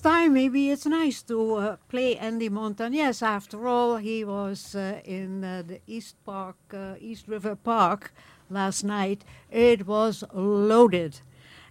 [0.00, 3.22] time, maybe it's nice to uh, play Andy Montañez.
[3.22, 8.12] After all, he was uh, in uh, the East Park, uh, East River Park
[8.50, 9.24] last night.
[9.50, 11.20] It was loaded.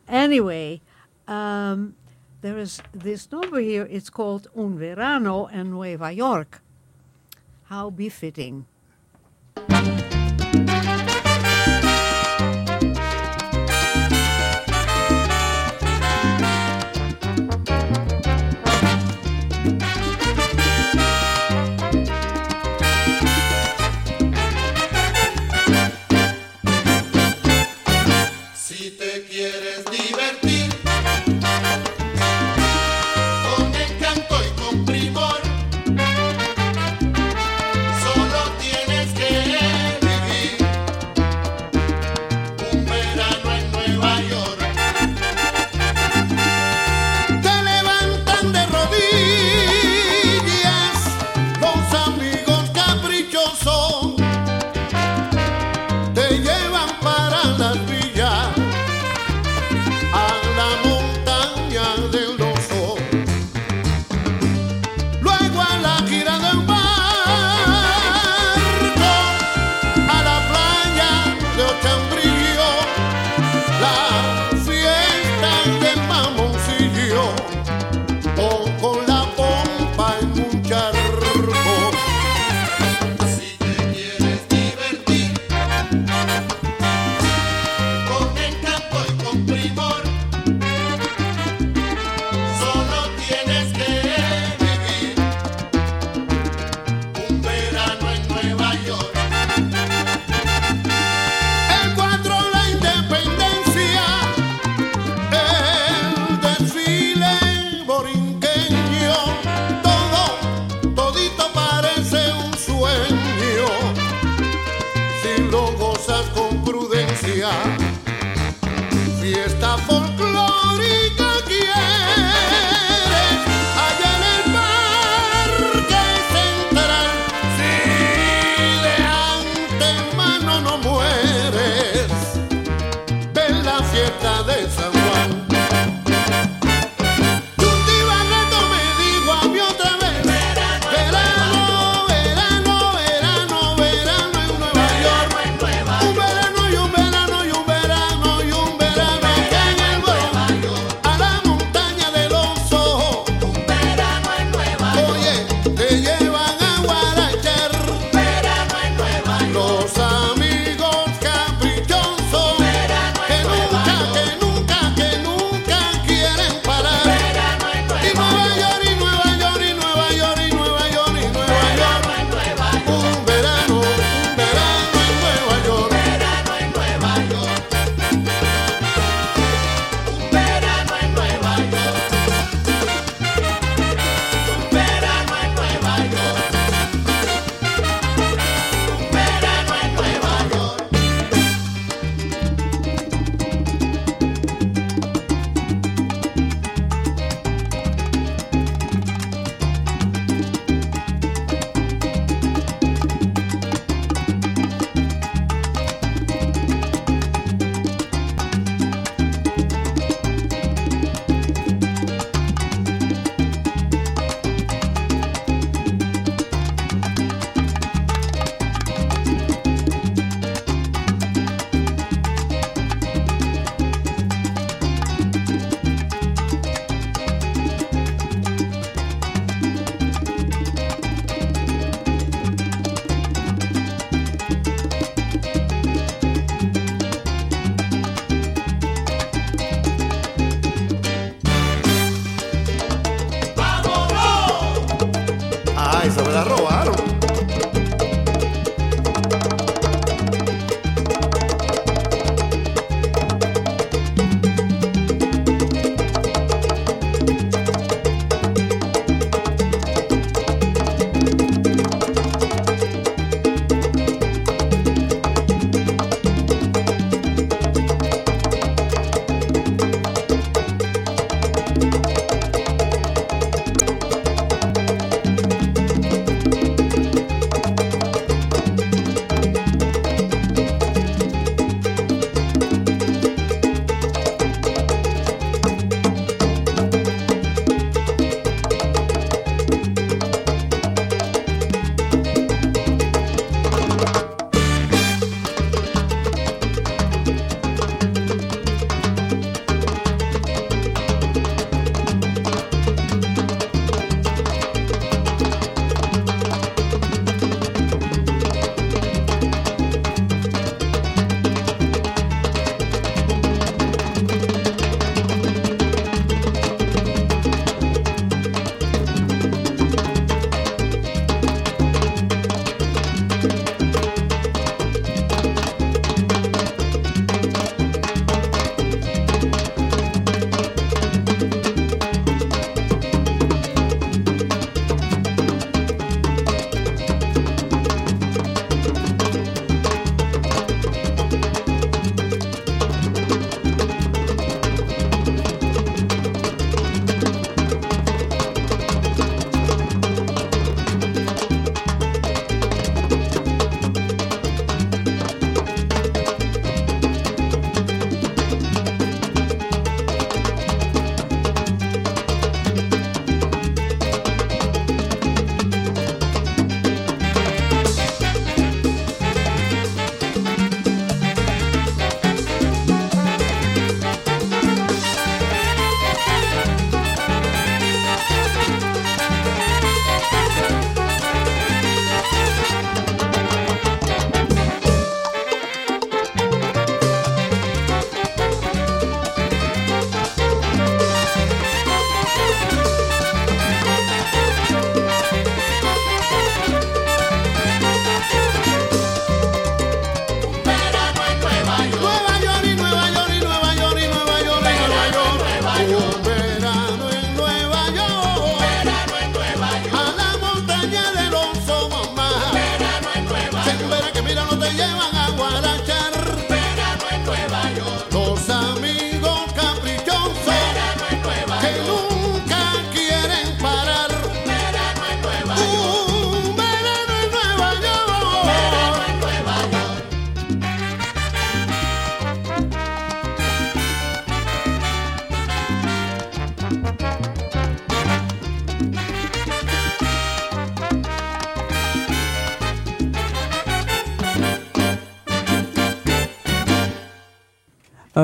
[0.07, 0.81] Anyway,
[1.27, 1.95] um,
[2.41, 3.87] there is this number here.
[3.89, 6.61] It's called Un Verano en Nueva York.
[7.65, 8.65] How befitting.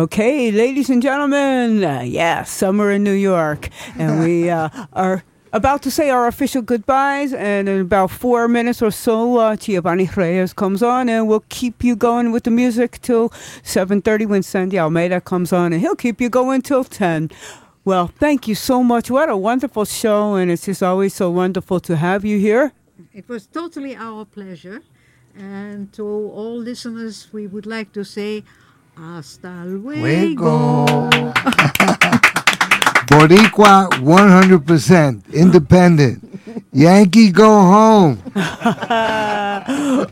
[0.03, 5.81] Okay, ladies and gentlemen, uh, yeah, summer in New York, and we uh, are about
[5.83, 10.51] to say our official goodbyes, and in about four minutes or so, uh, Giovanni Reyes
[10.51, 13.29] comes on, and we'll keep you going with the music till
[13.63, 17.31] 7.30 when Sandy Almeida comes on, and he'll keep you going till 10.
[17.85, 19.09] Well, thank you so much.
[19.09, 22.73] What a wonderful show, and it's just always so wonderful to have you here.
[23.13, 24.81] It was totally our pleasure.
[25.35, 28.43] And to all listeners, we would like to say,
[28.95, 30.85] hasta luego.
[33.09, 36.23] Boricua 100%, independent.
[36.71, 38.17] Yankee go home.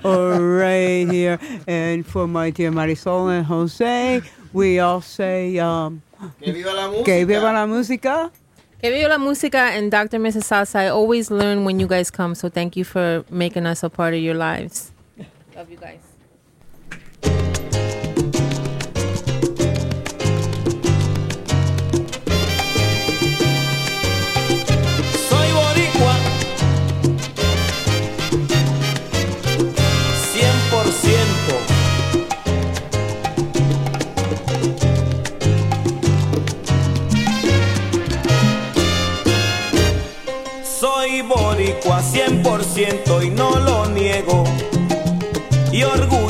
[0.03, 1.39] all right, here.
[1.67, 4.21] And for my dear Marisol and Jose,
[4.53, 6.01] we all say, um,
[6.39, 7.05] Que viva la música.
[7.05, 8.31] Que viva la música.
[8.79, 10.19] Que viva la música and Dr.
[10.19, 10.43] Mrs.
[10.43, 10.79] Salsa.
[10.79, 14.13] I always learn when you guys come, so thank you for making us a part
[14.13, 14.91] of your lives.
[15.55, 15.99] Love you guys.
[42.81, 44.43] 100% y no lo niego.
[45.71, 46.20] Y orgulloso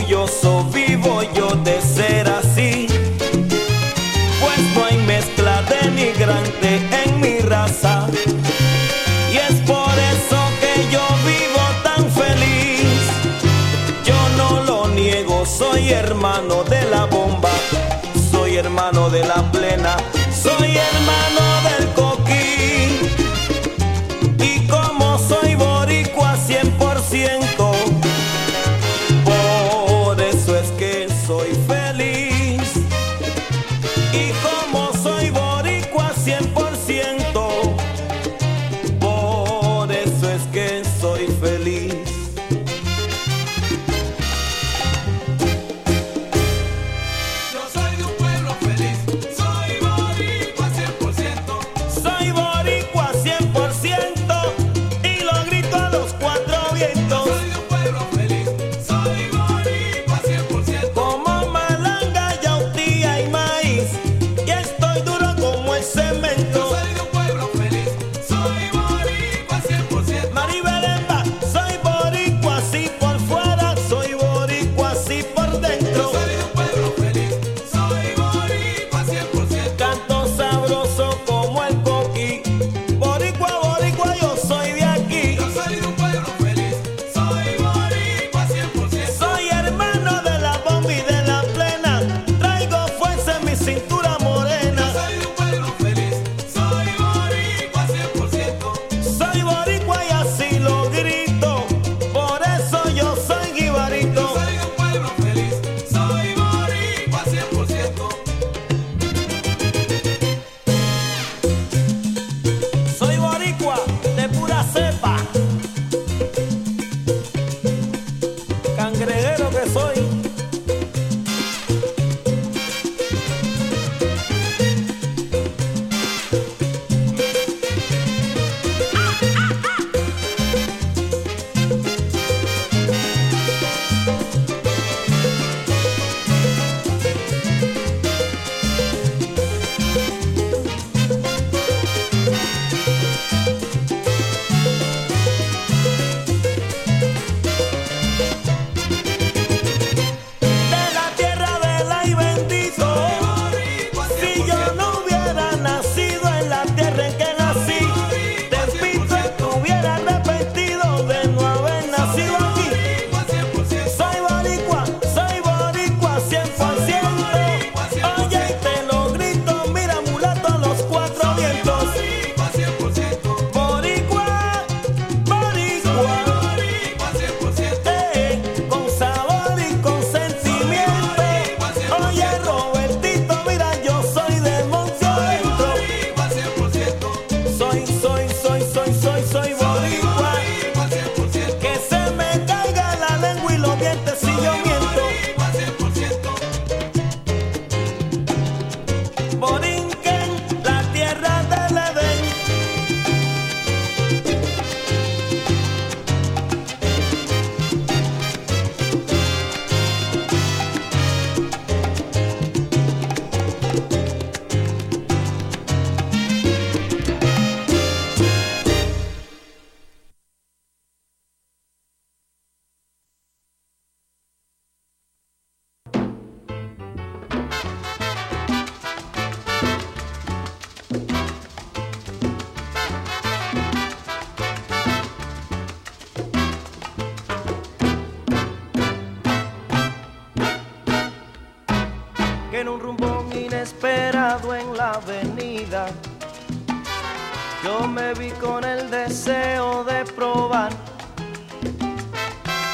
[248.40, 250.72] con el deseo de probar.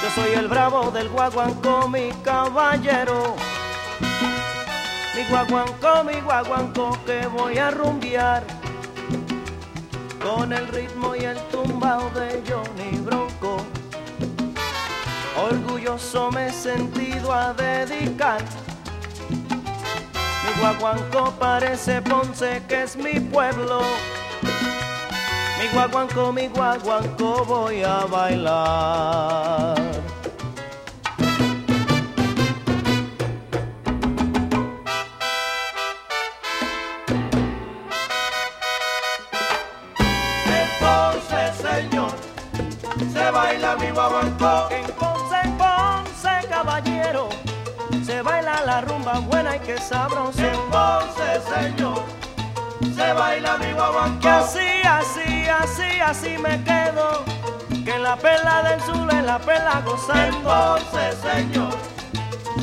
[0.01, 3.35] Yo soy el bravo del guaguanco, mi caballero.
[5.15, 8.43] Mi guaguanco, mi guaguanco que voy a rumbear.
[10.23, 13.57] Con el ritmo y el tumbao de Johnny Bronco.
[15.37, 18.41] Orgulloso me he sentido a dedicar.
[19.29, 23.81] Mi guaguanco parece Ponce que es mi pueblo.
[25.59, 29.75] Mi guaguanco, mi guaguanco voy a bailar.
[40.45, 42.11] En Ponce, señor,
[43.11, 44.67] se baila mi guaguanco.
[44.69, 47.29] En Ponce, en Ponce, caballero,
[48.05, 50.39] se baila la rumba buena y que sabroso.
[50.39, 52.03] En Ponce, señor,
[52.95, 54.27] se baila mi guaguanco.
[56.07, 57.25] Así, me quedo.
[57.83, 60.37] Que la perla del sur es la perla gozando.
[60.37, 61.73] En Ponce, señor,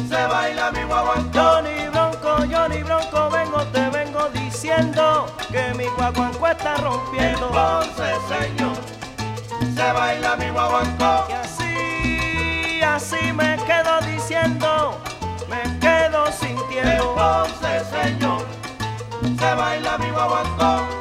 [0.09, 1.38] se baila mi guaguanco.
[1.38, 7.48] Johnny Bronco, Johnny Bronco, vengo, te vengo diciendo que mi guaguanco está rompiendo.
[7.48, 8.76] Entonces, señor,
[9.74, 11.26] se baila mi guaguanco.
[11.28, 14.98] Y así, así me quedo diciendo,
[15.50, 17.12] me quedo sintiendo.
[17.12, 18.46] Entonces, señor,
[19.38, 20.93] se baila mi guaguanco.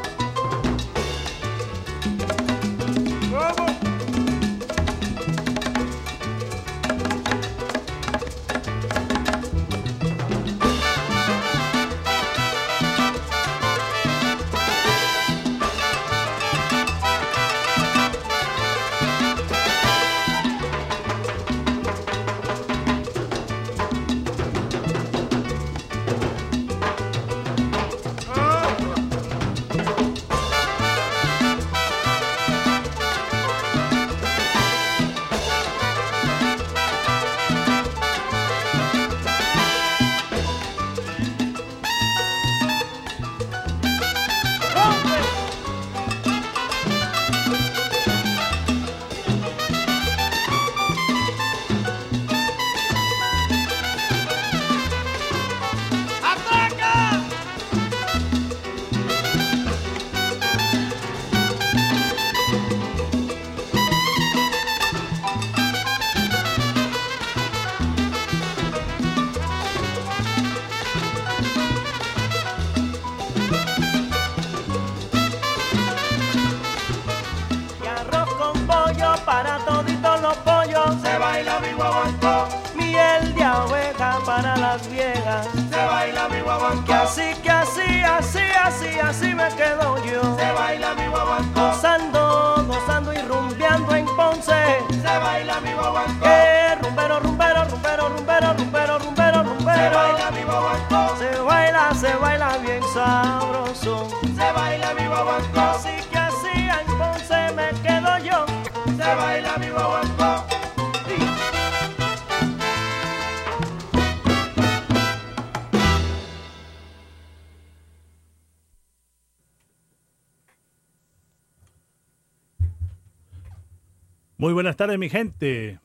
[124.63, 125.81] Buenas tardes, mi gente.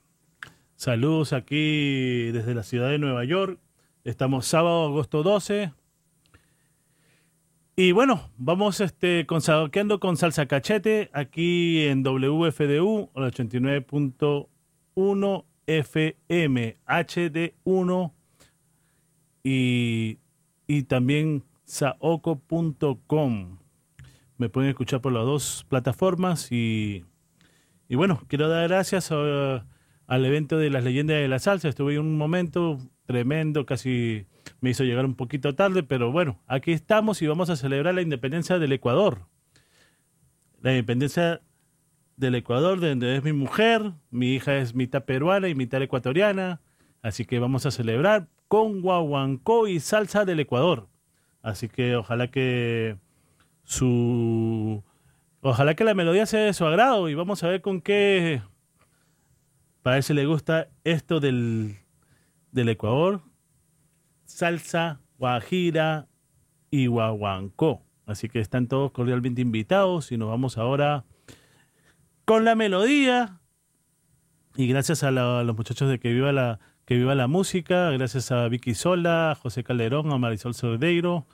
[0.77, 3.59] Saludos aquí desde la ciudad de Nueva York.
[4.05, 5.73] Estamos sábado, agosto 12.
[7.75, 9.41] Y bueno, vamos este, con
[9.99, 18.12] con Salsa Cachete aquí en WFDU 89.1 FM, HD1
[19.43, 20.19] y,
[20.69, 23.59] y también saoco.com.
[24.37, 27.05] Me pueden escuchar por las dos plataformas y
[27.88, 31.68] y bueno, quiero dar gracias al evento de las leyendas de la salsa.
[31.68, 34.27] Estuve en un momento tremendo, casi
[34.61, 38.03] me hizo llegar un poquito tarde, pero bueno, aquí estamos y vamos a celebrar la
[38.03, 39.27] independencia del Ecuador.
[40.61, 41.40] La independencia
[42.16, 46.61] del Ecuador, de donde es mi mujer, mi hija es mitad peruana y mitad ecuatoriana,
[47.01, 50.88] así que vamos a celebrar con guaguancó y salsa del Ecuador.
[51.42, 52.98] Así que ojalá que
[53.64, 54.83] su
[55.48, 58.42] Ojalá que la melodía sea de su agrado y vamos a ver con qué.
[59.82, 61.78] Parece le gusta esto del,
[62.52, 63.22] del Ecuador.
[64.26, 66.06] Salsa, guajira
[66.70, 67.82] y guaguancó.
[68.04, 71.06] Así que están todos cordialmente invitados y nos vamos ahora
[72.26, 73.40] con la melodía.
[74.54, 78.46] Y gracias a, los muchachos de que viva la, que viva la música, gracias a
[78.48, 81.26] Vicky Sola, a José Calderón, a Marisol Cerdeiro.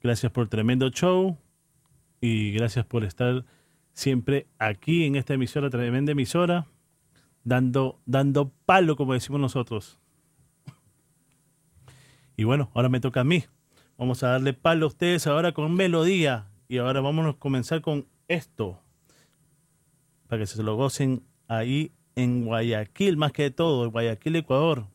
[0.00, 1.36] Gracias por tremendo show
[2.20, 3.44] y gracias por estar
[3.92, 6.66] siempre aquí en esta emisora, tremenda emisora,
[7.44, 9.98] dando, dando palo, como decimos nosotros.
[12.36, 13.44] Y bueno, ahora me toca a mí.
[13.98, 16.48] Vamos a darle palo a ustedes ahora con melodía.
[16.68, 18.80] Y ahora vamos a comenzar con esto.
[20.26, 24.86] Para que se lo gocen ahí en Guayaquil, más que todo, en Guayaquil, Ecuador.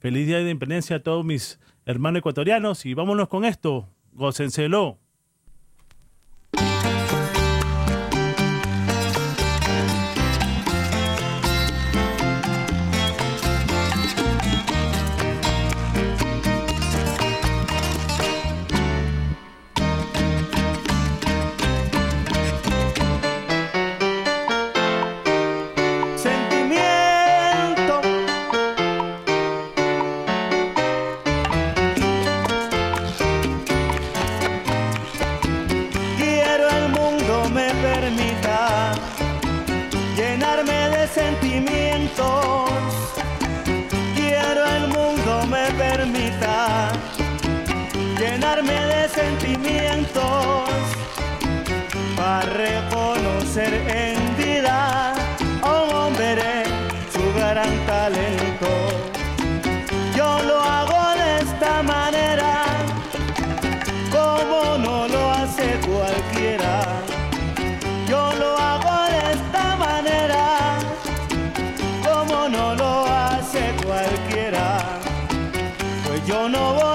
[0.00, 3.88] Feliz Día de Independencia a todos mis hermanos ecuatorianos y vámonos con esto.
[4.12, 5.01] Gócenselo.
[73.84, 74.78] cualquiera,
[76.06, 76.91] pues yo no voy.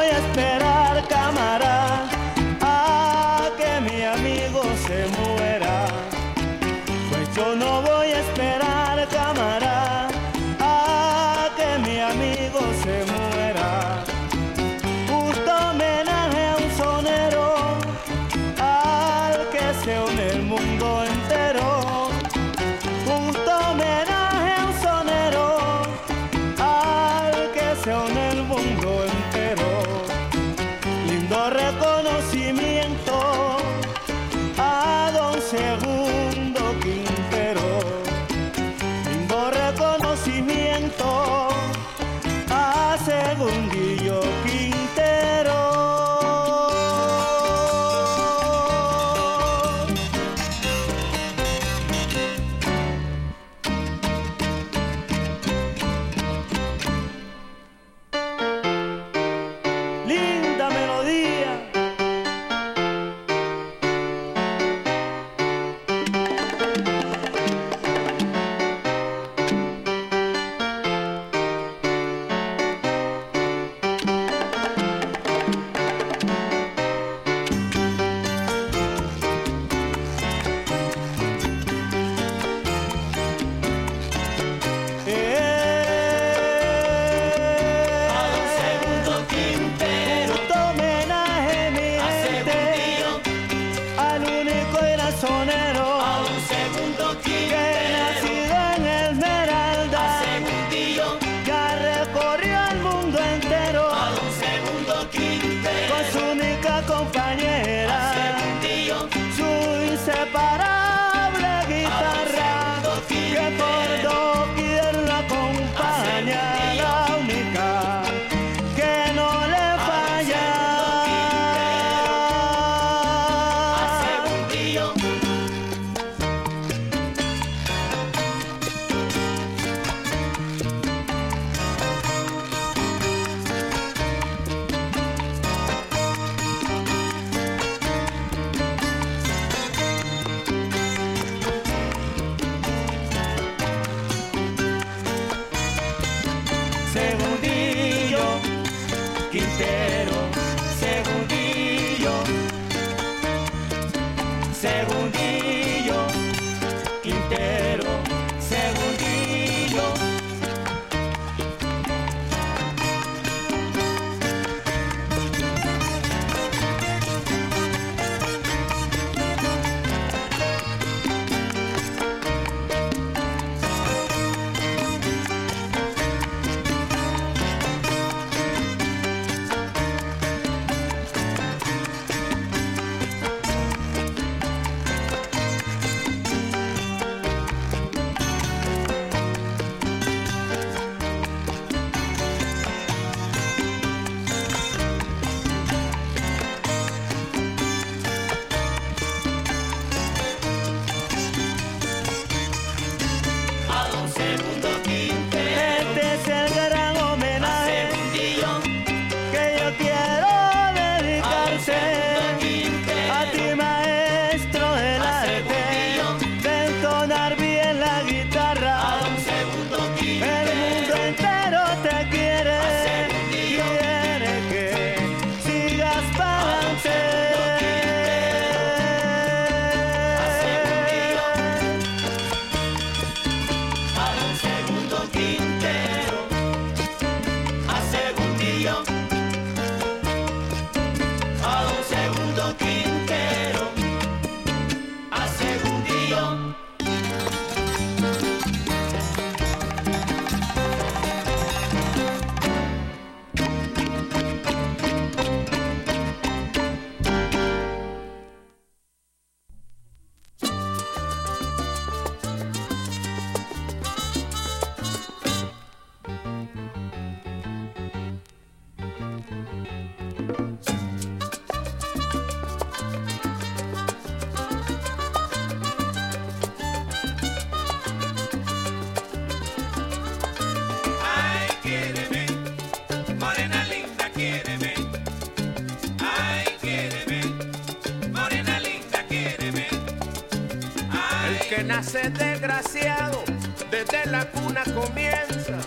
[291.67, 293.23] Nace desgraciado,
[293.69, 295.58] desde la cuna comienza.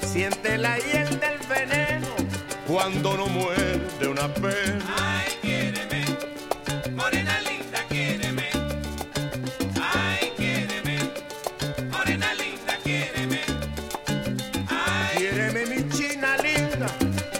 [0.00, 2.08] Siente la hiel del veneno
[2.66, 4.84] cuando no muerde una pena.
[4.98, 6.04] Ay, quiéreme,
[6.92, 8.48] morena linda, quiéreme.
[9.80, 10.98] Ay, quiéreme,
[11.90, 13.40] morena linda, quiéreme.
[14.68, 16.86] Ay, Quiéreme mi china linda,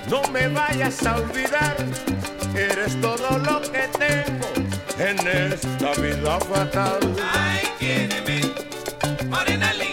[0.08, 1.76] no me vayas a olvidar.
[2.54, 4.39] Eres todo lo que tengo
[5.00, 5.18] en
[5.52, 7.00] esta vida fatal.
[7.32, 8.40] ay, quiéreme,
[9.28, 9.89] morena linda,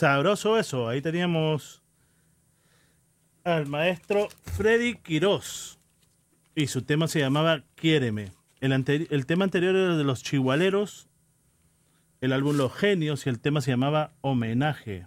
[0.00, 0.88] Sabroso eso.
[0.88, 1.82] Ahí teníamos
[3.44, 5.78] al maestro Freddy Quirós.
[6.54, 8.32] Y su tema se llamaba Quiéreme.
[8.62, 11.06] El, el tema anterior era de los chihualeros.
[12.22, 13.26] El álbum Los Genios.
[13.26, 15.06] Y el tema se llamaba Homenaje.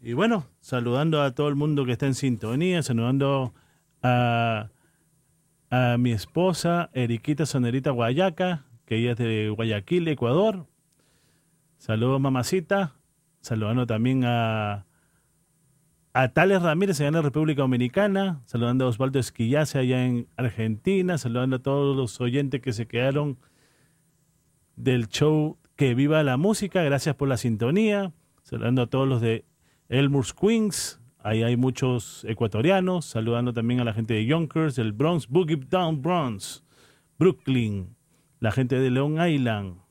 [0.00, 2.84] Y bueno, saludando a todo el mundo que está en sintonía.
[2.84, 3.52] Saludando
[4.00, 4.68] a,
[5.70, 8.64] a mi esposa, Eriquita Sonerita Guayaca.
[8.86, 10.66] Que ella es de Guayaquil, Ecuador.
[11.78, 12.94] Saludos, mamacita.
[13.40, 14.86] Saludando también a,
[16.12, 18.42] a Tales Ramírez allá en la República Dominicana.
[18.44, 21.18] Saludando a Osvaldo Esquillace allá en Argentina.
[21.18, 23.38] Saludando a todos los oyentes que se quedaron
[24.76, 26.82] del show Que Viva la Música.
[26.82, 28.12] Gracias por la sintonía.
[28.42, 29.44] Saludando a todos los de
[29.88, 31.00] Elmer's Queens.
[31.20, 33.04] Ahí hay muchos ecuatorianos.
[33.04, 36.64] Saludando también a la gente de Yonkers, del Bronx, Boogie Down Bronx,
[37.18, 37.96] Brooklyn.
[38.40, 39.88] La gente de Long Island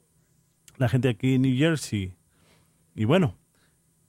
[0.77, 2.13] la gente aquí en New Jersey
[2.97, 3.37] y bueno,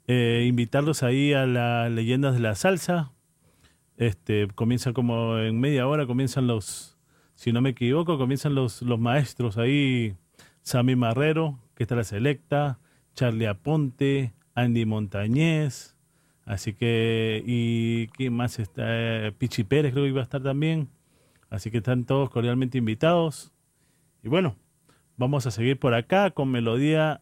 [0.07, 3.13] eh, invitarlos ahí a las leyendas de la salsa.
[3.99, 6.97] Este, comienza como en media hora, comienzan los,
[7.35, 10.17] si no me equivoco, comienzan los, los maestros ahí,
[10.63, 12.79] Sammy Marrero, que está la selecta,
[13.15, 15.95] Charlie Aponte, Andy Montañez,
[16.47, 20.89] así que, y quién más está, eh, Pichi Pérez creo que iba a estar también,
[21.51, 23.53] así que están todos cordialmente invitados.
[24.23, 24.57] Y bueno,
[25.19, 27.21] vamos a seguir por acá con melodía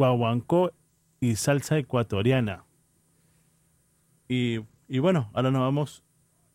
[0.00, 0.72] guaguancó
[1.20, 2.64] y salsa ecuatoriana.
[4.28, 6.04] Y, y bueno, ahora nos vamos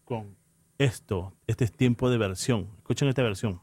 [0.03, 0.35] con
[0.79, 1.31] esto.
[1.45, 2.69] Este es tiempo de versión.
[2.79, 3.61] Escuchen esta versión.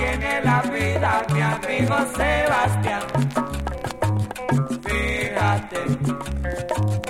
[0.00, 3.02] tiene la vida mi amigo Sebastián.
[4.86, 5.80] Fíjate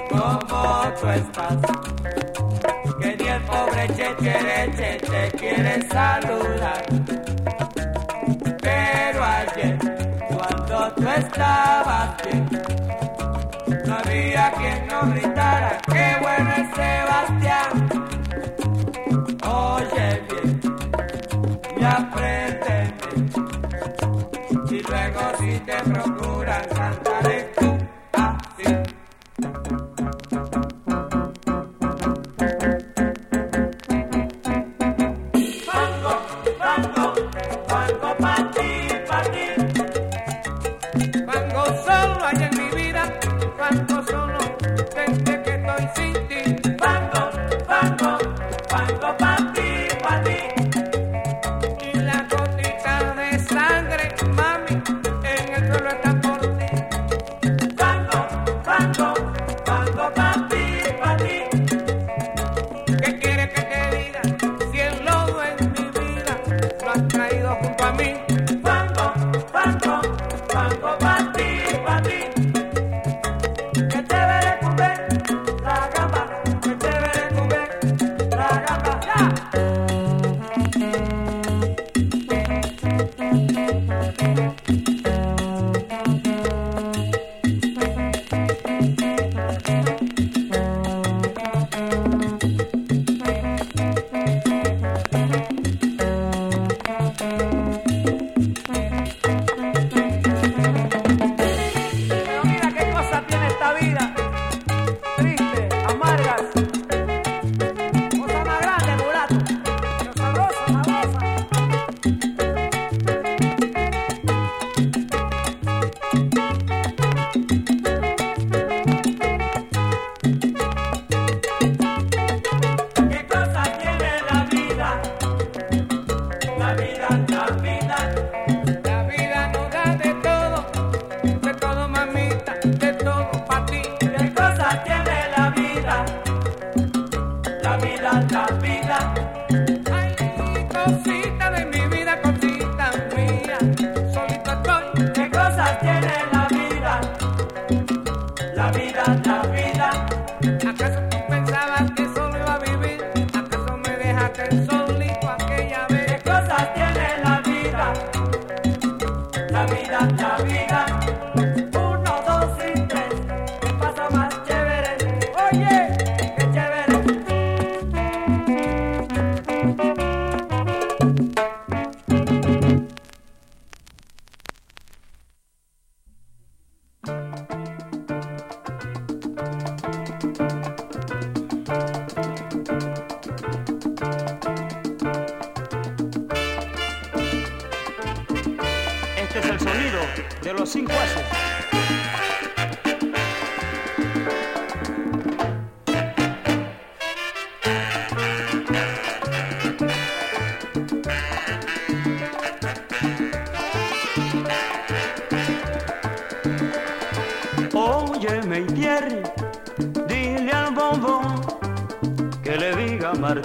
[0.08, 1.56] cómo tú estás.
[3.00, 6.84] Que ni el pobre Chechereche te quiere saludar.
[8.60, 9.78] Pero ayer,
[10.28, 12.48] cuando tú estabas bien,
[13.86, 18.19] no había quien no gritara, qué bueno es Sebastián.
[25.66, 27.09] te procuran.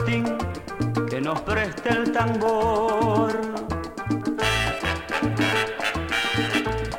[0.05, 3.33] que nos preste el tambor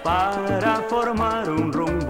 [0.02, 2.05] para formar un rumbo.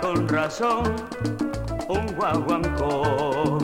[0.00, 0.94] Con razón
[1.88, 3.58] un guaguancó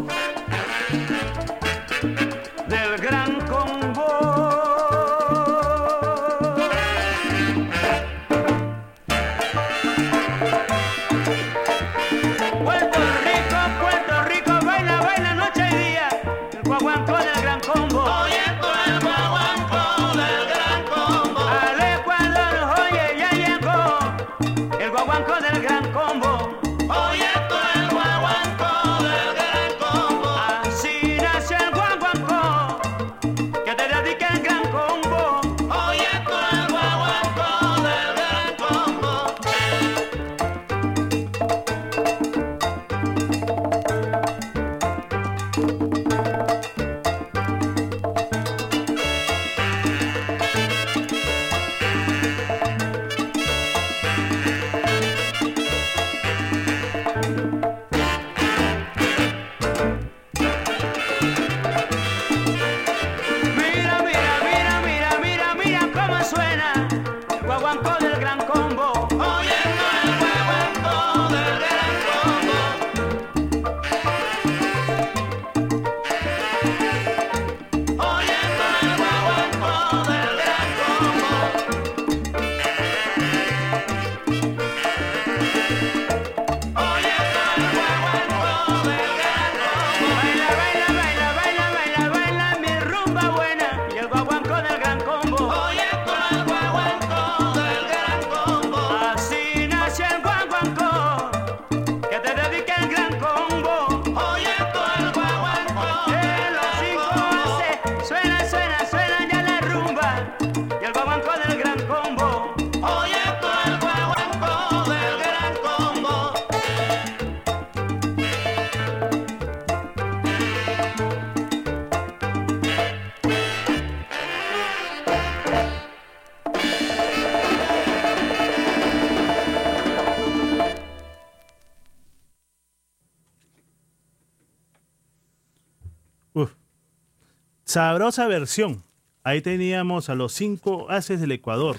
[137.79, 138.83] Sabrosa versión.
[139.22, 141.76] Ahí teníamos a los cinco haces del Ecuador.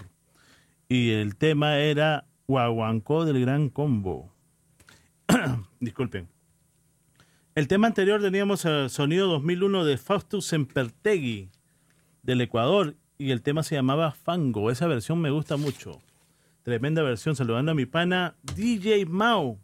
[0.88, 4.34] Y el tema era Guaguancó del Gran Combo.
[5.82, 6.30] Disculpen.
[7.54, 11.50] El tema anterior teníamos el sonido 2001 de Faustus Sempertegui
[12.24, 12.96] del Ecuador.
[13.18, 14.72] Y el tema se llamaba Fango.
[14.72, 16.00] Esa versión me gusta mucho.
[16.64, 17.36] Tremenda versión.
[17.36, 19.60] Saludando a mi pana DJ Mau.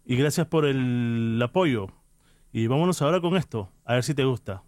[0.09, 1.89] Y gracias por el apoyo.
[2.53, 3.73] Y vámonos ahora con esto.
[3.85, 4.63] A ver si te gusta.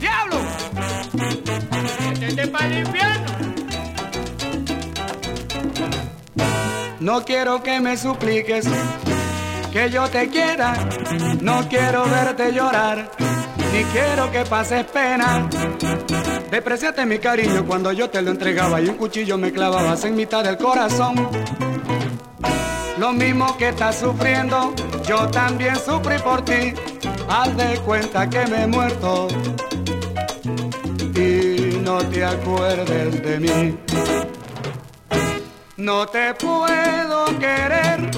[0.00, 0.36] ¡Diablo!
[2.08, 3.26] ¡Métete para el infierno!
[7.00, 8.66] No quiero que me supliques
[9.70, 10.74] que yo te quiera,
[11.42, 13.10] no quiero verte llorar,
[13.72, 15.48] ni quiero que pases pena.
[16.50, 20.42] Despreciaste mi cariño cuando yo te lo entregaba y un cuchillo me clavabas en mitad
[20.42, 21.28] del corazón.
[22.98, 24.74] Lo mismo que estás sufriendo,
[25.06, 26.72] yo también sufrí por ti.
[27.28, 29.28] Haz de cuenta que me he muerto
[31.14, 33.78] y no te acuerdes de mí.
[35.76, 38.10] No te puedo querer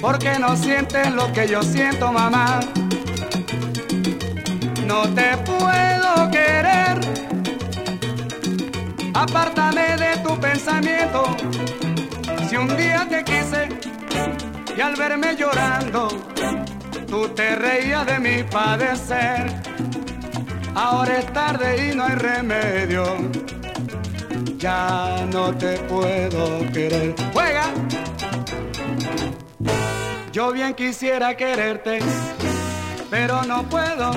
[0.00, 2.60] porque no sientes lo que yo siento, mamá.
[4.86, 5.97] No te puedo
[6.30, 6.98] querer.
[9.14, 11.22] Apártame de tu pensamiento.
[12.48, 13.68] Si un día te quise
[14.76, 16.08] Y al verme llorando,
[17.06, 19.52] tú te reías de mi padecer.
[20.74, 23.04] Ahora es tarde y no hay remedio.
[24.56, 27.14] Ya no te puedo querer.
[27.32, 27.66] Juega.
[30.32, 31.98] Yo bien quisiera quererte,
[33.10, 34.10] pero no puedo.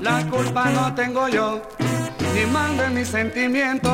[0.00, 1.62] La culpa no tengo yo,
[2.34, 3.92] ni mando mis sentimientos.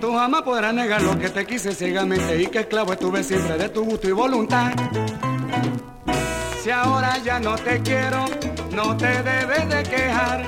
[0.00, 3.68] Tú jamás podrás negar lo que te quise ciegamente y que esclavo estuve siempre de
[3.68, 4.72] tu gusto y voluntad.
[6.62, 8.24] Si ahora ya no te quiero,
[8.72, 10.44] no te debes de quejar,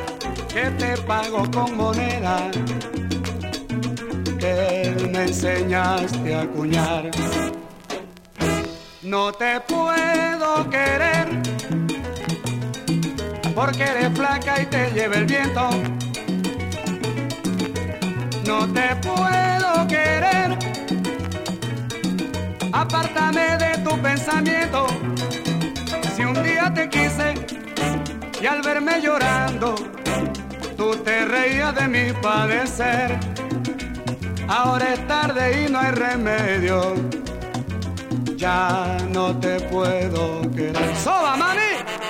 [0.48, 2.50] que te pago con moneda
[4.38, 7.10] que me enseñaste a acuñar.
[9.02, 11.55] No te puedo querer
[13.56, 15.70] porque eres flaca y te lleva el viento.
[18.46, 20.58] No te puedo querer,
[22.70, 24.86] apártame de tu pensamiento.
[26.14, 27.34] Si un día te quise
[28.42, 29.74] y al verme llorando,
[30.76, 33.18] tú te reías de mi padecer.
[34.48, 36.94] Ahora es tarde y no hay remedio.
[38.36, 40.94] Ya no te puedo querer.
[41.02, 42.05] ¡Soba, mami!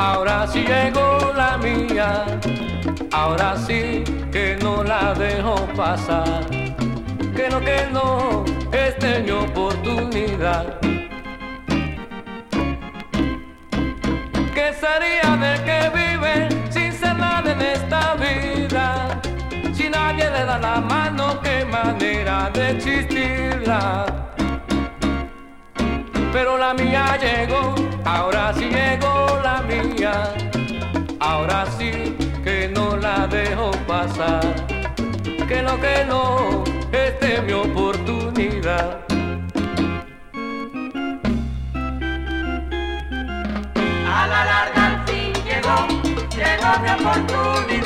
[0.00, 2.24] Ahora sí llegó la mía.
[3.12, 6.48] Ahora sí que no la dejo pasar.
[7.36, 10.80] Que no, que no, esta es mi oportunidad.
[14.54, 19.20] ¿Qué sería del que vive sin ser nada en esta vida?
[19.72, 24.20] Si nadie le da la mano, qué manera de existirla
[26.32, 27.74] pero la mía llegó,
[28.04, 30.34] ahora sí llegó la mía,
[31.20, 34.40] ahora sí que no la dejo pasar,
[35.48, 39.00] que no, que no, esta es mi oportunidad.
[44.06, 45.86] A la larga al fin llegó,
[46.36, 47.79] llegó mi oportunidad.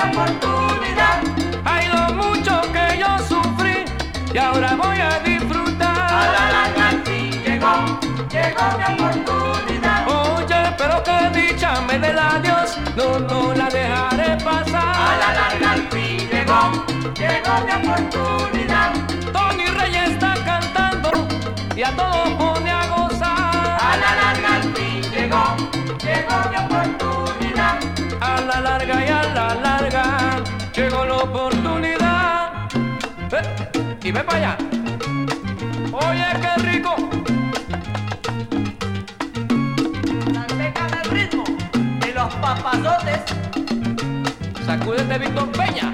[0.00, 1.22] Oportunidad.
[1.64, 3.84] Hay lo mucho que yo sufrí
[4.34, 6.12] y ahora voy a disfrutar.
[6.12, 7.74] A la larga fin llegó,
[8.30, 10.08] llegó mi oportunidad.
[10.08, 14.96] Oye, pero qué dicha me dé la Dios, no, no la dejaré pasar.
[15.08, 16.60] A la larga fin llegó,
[17.14, 18.92] llegó mi oportunidad.
[19.32, 21.10] Tony Reyes está cantando
[21.76, 23.78] y a todos pone a gozar.
[23.88, 25.56] A la larga fin llegó,
[26.04, 27.78] llegó mi oportunidad.
[28.20, 29.09] A la larga y a la larga
[34.10, 34.56] Eh, y ve para allá.
[35.92, 36.96] Oye, qué rico.
[40.32, 41.44] Mantecan el ritmo
[42.00, 43.20] de los papazotes.
[44.66, 45.92] Sacúdete, Víctor Peña.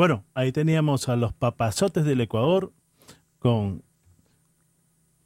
[0.00, 2.72] Bueno, ahí teníamos a los papazotes del Ecuador
[3.38, 3.84] con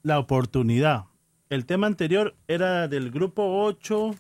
[0.05, 1.07] la oportunidad.
[1.48, 4.14] El tema anterior era del grupo 8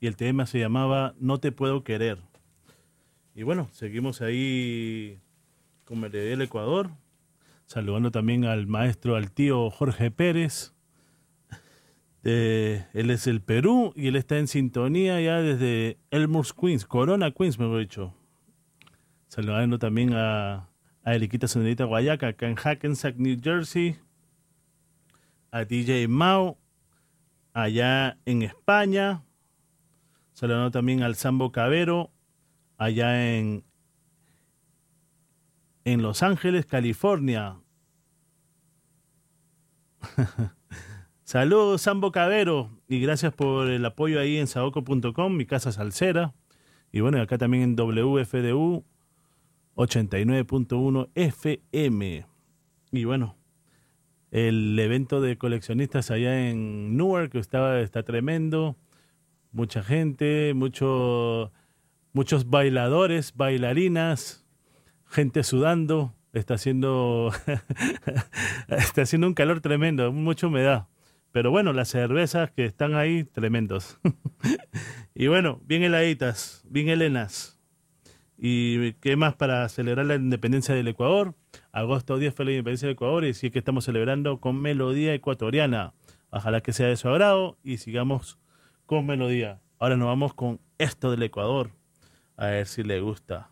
[0.00, 2.18] y el tema se llamaba No te puedo querer.
[3.34, 5.20] Y bueno, seguimos ahí
[5.84, 6.90] con Melodía del Ecuador,
[7.66, 10.74] saludando también al maestro, al tío Jorge Pérez.
[12.24, 17.58] Él es el Perú y él está en sintonía ya desde Elmhurst, Queens, Corona, Queens,
[17.58, 18.14] mejor dicho.
[19.28, 20.68] Saludando también a,
[21.04, 23.96] a Eriquita Sonerita Guayaca, acá en Hackensack, New Jersey.
[25.50, 26.58] A DJ Mao,
[27.52, 29.24] allá en España.
[30.32, 32.12] Saludando también al Sambo Cabero,
[32.76, 33.64] allá en,
[35.84, 37.60] en Los Ángeles, California.
[41.24, 46.34] Saludos, Sambo Cabero, y gracias por el apoyo ahí en saoco.com, mi casa salsera.
[46.92, 48.84] Y bueno, acá también en WFDU
[49.74, 52.26] 89.1 FM.
[52.92, 53.37] Y bueno,
[54.30, 58.76] el evento de coleccionistas allá en Newark está tremendo.
[59.52, 61.52] Mucha gente, mucho,
[62.12, 64.46] muchos bailadores, bailarinas,
[65.06, 66.14] gente sudando.
[66.34, 67.32] Está haciendo,
[68.68, 70.86] está haciendo un calor tremendo, mucha humedad.
[71.32, 73.98] Pero bueno, las cervezas que están ahí, tremendos.
[75.14, 77.58] y bueno, bien heladitas, bien helenas.
[78.36, 81.34] ¿Y qué más para celebrar la independencia del Ecuador?
[81.72, 85.94] Agosto 10 fue la independencia del Ecuador y sí que estamos celebrando con melodía ecuatoriana.
[86.30, 88.38] Ojalá que sea de su agrado y sigamos
[88.86, 89.60] con melodía.
[89.78, 91.70] Ahora nos vamos con esto del Ecuador.
[92.36, 93.50] A ver si le gusta.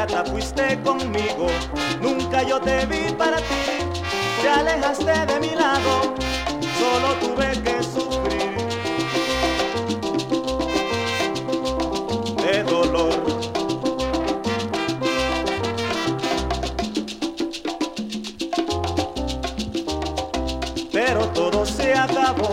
[0.00, 1.46] Ingrata fuiste conmigo,
[2.00, 3.44] nunca yo te vi para ti,
[4.40, 6.14] te alejaste de mi lado,
[6.78, 8.56] solo tuve que sufrir
[12.42, 13.10] de dolor.
[20.92, 22.50] Pero todo se acabó,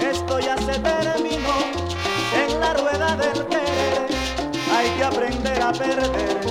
[0.00, 1.56] esto ya se terminó
[2.34, 4.06] en la rueda del querer
[4.74, 6.41] hay que aprender a perder.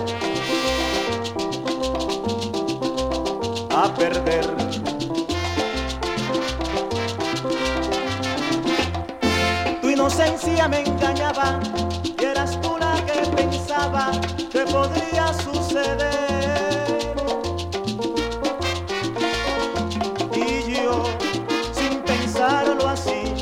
[3.90, 4.46] Perder.
[9.82, 11.60] Tu inocencia me engañaba
[12.20, 14.12] y eras tú la que pensaba
[14.52, 17.16] que podría suceder.
[20.36, 21.04] Y yo,
[21.74, 23.34] sin pensarlo así,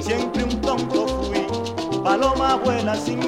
[0.00, 1.46] siempre un tonto fui,
[2.02, 3.27] paloma vuela sin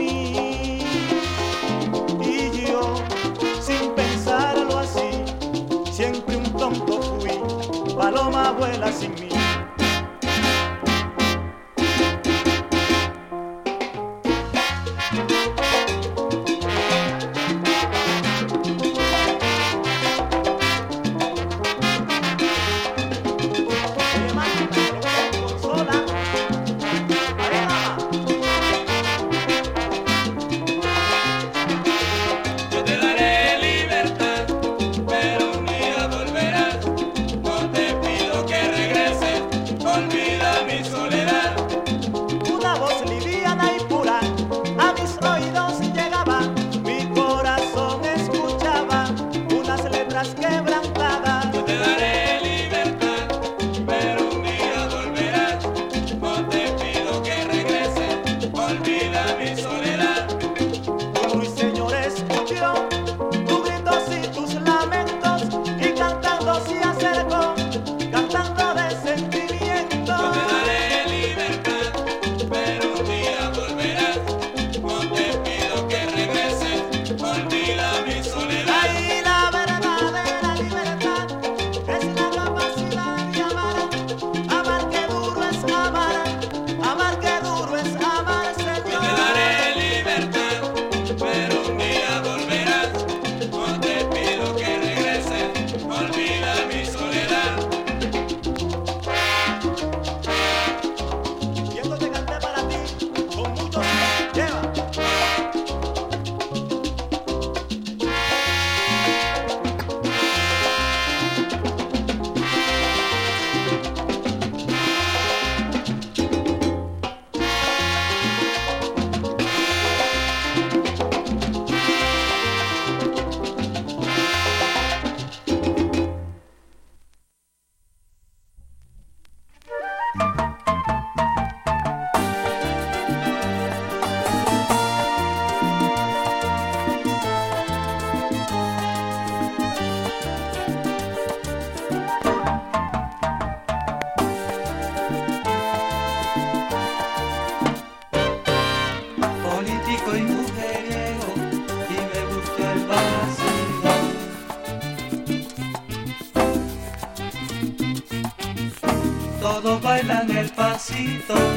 [159.63, 161.50] Todos bailan el pasito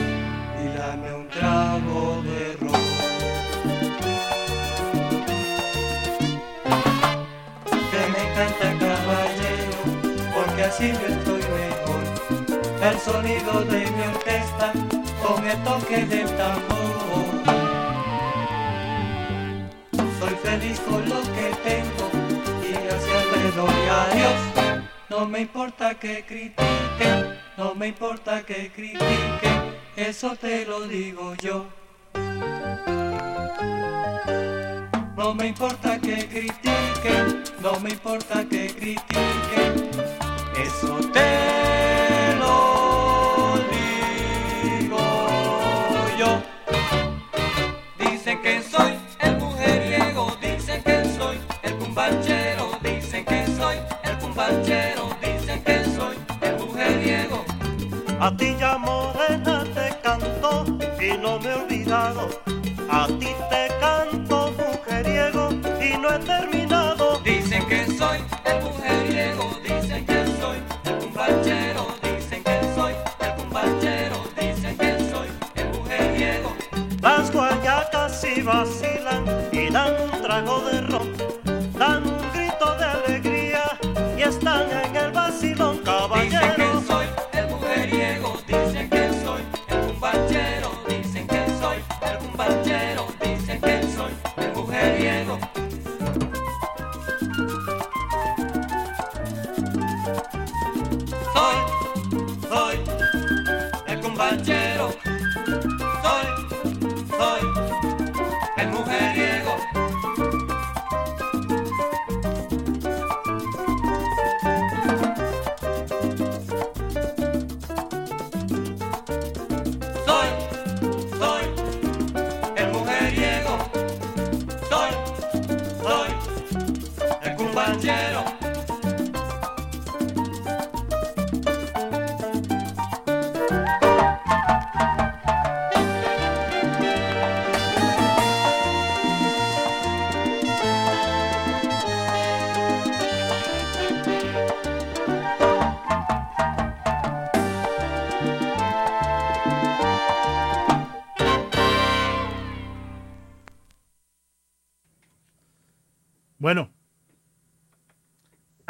[28.53, 31.65] que critiquen, eso te lo digo yo.
[78.43, 79.12] vacila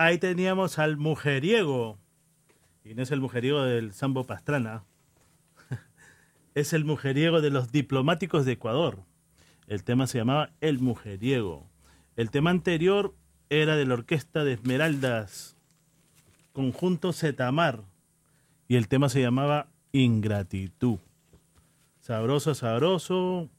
[0.05, 1.97] ahí teníamos al mujeriego.
[2.83, 4.83] Y no es el mujeriego del Sambo Pastrana.
[6.55, 9.03] es el mujeriego de los diplomáticos de Ecuador.
[9.67, 11.69] El tema se llamaba El Mujeriego.
[12.17, 13.15] El tema anterior
[13.49, 15.55] era de la orquesta de Esmeraldas,
[16.51, 17.83] conjunto Zetamar.
[18.67, 20.99] Y el tema se llamaba Ingratitud.
[22.01, 23.49] Sabroso, sabroso.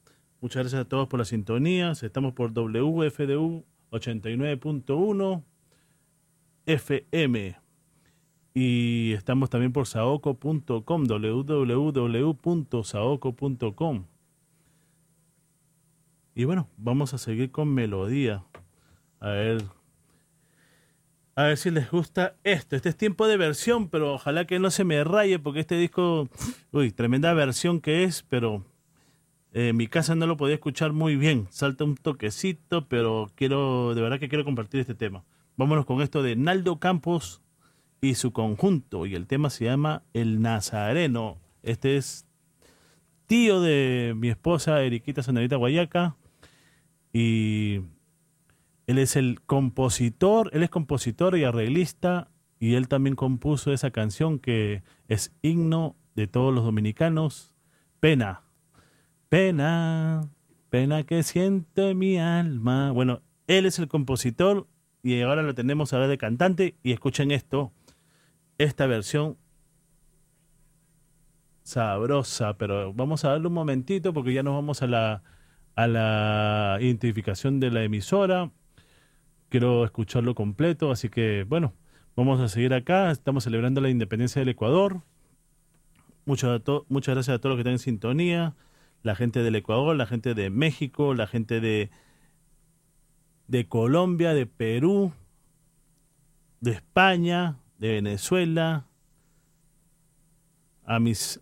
[0.42, 2.02] Muchas gracias a todos por las sintonías.
[2.02, 5.42] Estamos por WFDU 89.1
[6.66, 7.56] FM.
[8.54, 12.44] Y estamos también por saoco.com, www.saoco.com.
[16.36, 18.44] Y bueno, vamos a seguir con melodía.
[19.20, 19.62] A ver.
[21.36, 22.76] A ver si les gusta esto.
[22.76, 26.28] Este es tiempo de versión, pero ojalá que no se me raye porque este disco,
[26.70, 28.64] uy, tremenda versión que es, pero
[29.52, 31.48] eh, en mi casa no lo podía escuchar muy bien.
[31.50, 35.24] Salta un toquecito, pero quiero, de verdad que quiero compartir este tema.
[35.56, 37.40] Vámonos con esto de Naldo Campos
[38.00, 39.06] y su conjunto.
[39.06, 41.38] Y el tema se llama El Nazareno.
[41.62, 42.26] Este es
[43.26, 46.16] tío de mi esposa, Eriquita Sonerita Guayaca.
[47.12, 47.82] Y
[48.88, 52.32] él es el compositor, él es compositor y arreglista.
[52.58, 57.52] Y él también compuso esa canción que es himno de todos los dominicanos.
[58.00, 58.42] Pena.
[59.28, 60.28] Pena,
[60.68, 62.90] pena que siente mi alma.
[62.90, 64.66] Bueno, él es el compositor
[65.04, 66.74] y ahora lo tenemos ahora de cantante.
[66.82, 67.72] Y escuchen esto,
[68.58, 69.36] esta versión
[71.62, 75.22] sabrosa, pero vamos a darle un momentito porque ya nos vamos a la,
[75.76, 78.50] a la identificación de la emisora.
[79.50, 81.74] Quiero escucharlo completo, así que bueno,
[82.16, 83.10] vamos a seguir acá.
[83.10, 85.02] Estamos celebrando la independencia del Ecuador.
[86.24, 88.56] Muchas, muchas gracias a todos los que están en sintonía
[89.04, 91.90] la gente del Ecuador, la gente de México, la gente de,
[93.46, 95.12] de Colombia, de Perú,
[96.60, 98.86] de España, de Venezuela,
[100.84, 101.40] a mis,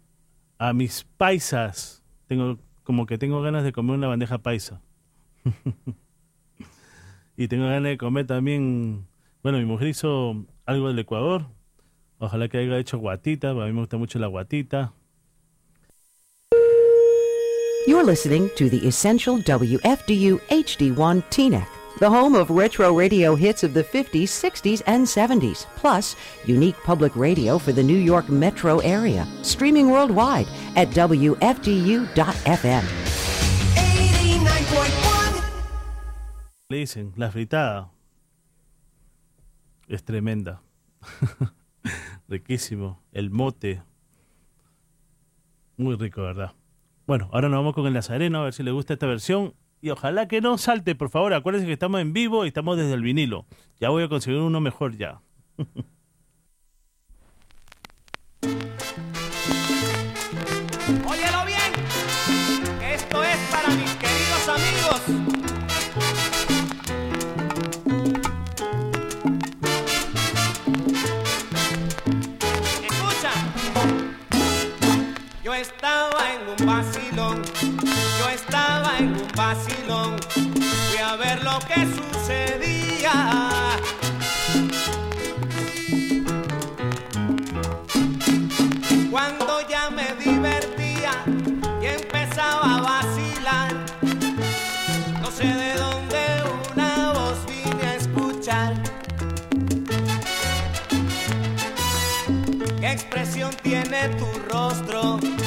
[0.58, 2.02] a mis paisas.
[2.26, 4.80] Tengo como que tengo ganas de comer una bandeja paisa.
[7.36, 9.06] y tengo ganas de comer también,
[9.42, 11.46] bueno, mi mujer hizo algo del Ecuador.
[12.18, 14.92] Ojalá que haya hecho guatita, a mí me gusta mucho la guatita.
[17.84, 21.66] You're listening to the Essential WFDU HD1 TNEC,
[22.02, 27.14] the home of retro radio hits of the 50s, 60s, and 70s, plus unique public
[27.14, 29.24] radio for the New York metro area.
[29.42, 32.82] Streaming worldwide at WFDU.FM.
[33.76, 35.42] 89.1
[36.70, 37.92] Le dicen, la fritada.
[39.86, 40.60] Es tremenda.
[42.28, 43.00] Riquísimo.
[43.12, 43.80] El mote.
[45.76, 46.50] Muy rico, ¿verdad?
[47.06, 49.54] Bueno, ahora nos vamos con el Nazareno a ver si le gusta esta versión.
[49.82, 51.34] Y ojalá que no salte, por favor.
[51.34, 53.46] Acuérdense que estamos en vivo y estamos desde el vinilo.
[53.80, 55.20] Ya voy a conseguir uno mejor ya.
[75.42, 77.42] yo estaba en un vacilón,
[78.18, 83.48] yo estaba en un vacilón, fui a ver lo que sucedía.
[89.10, 91.12] Cuando ya me divertía
[91.80, 93.74] y empezaba a vacilar,
[95.20, 98.81] no sé de dónde una voz vine a escuchar.
[103.72, 105.41] Tiene tu rostro?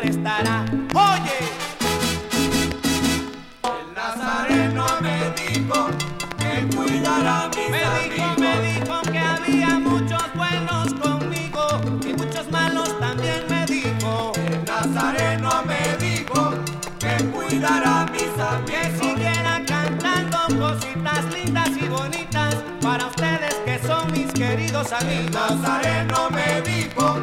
[0.00, 0.64] Siempre estará.
[0.94, 1.38] Oye,
[3.64, 5.88] el nazareno me dijo
[6.38, 11.66] que cuidara a mis me dijo, me dijo que había muchos buenos conmigo
[12.06, 14.32] y muchos malos también me dijo.
[14.36, 16.54] El nazareno me dijo
[16.98, 18.70] que cuidara a mis amigos.
[18.70, 25.30] Que siguiera cantando cositas lindas y bonitas para ustedes que son mis queridos amigos.
[25.32, 27.16] Nazareno me dijo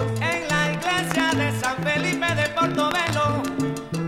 [0.00, 3.42] En la iglesia de San Felipe de Portobelo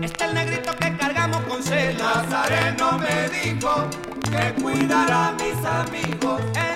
[0.01, 2.03] está el negrito que cargamos con celo.
[2.03, 3.89] Nazareno me dijo
[4.31, 6.41] que cuidara a mis amigos.
[6.55, 6.70] El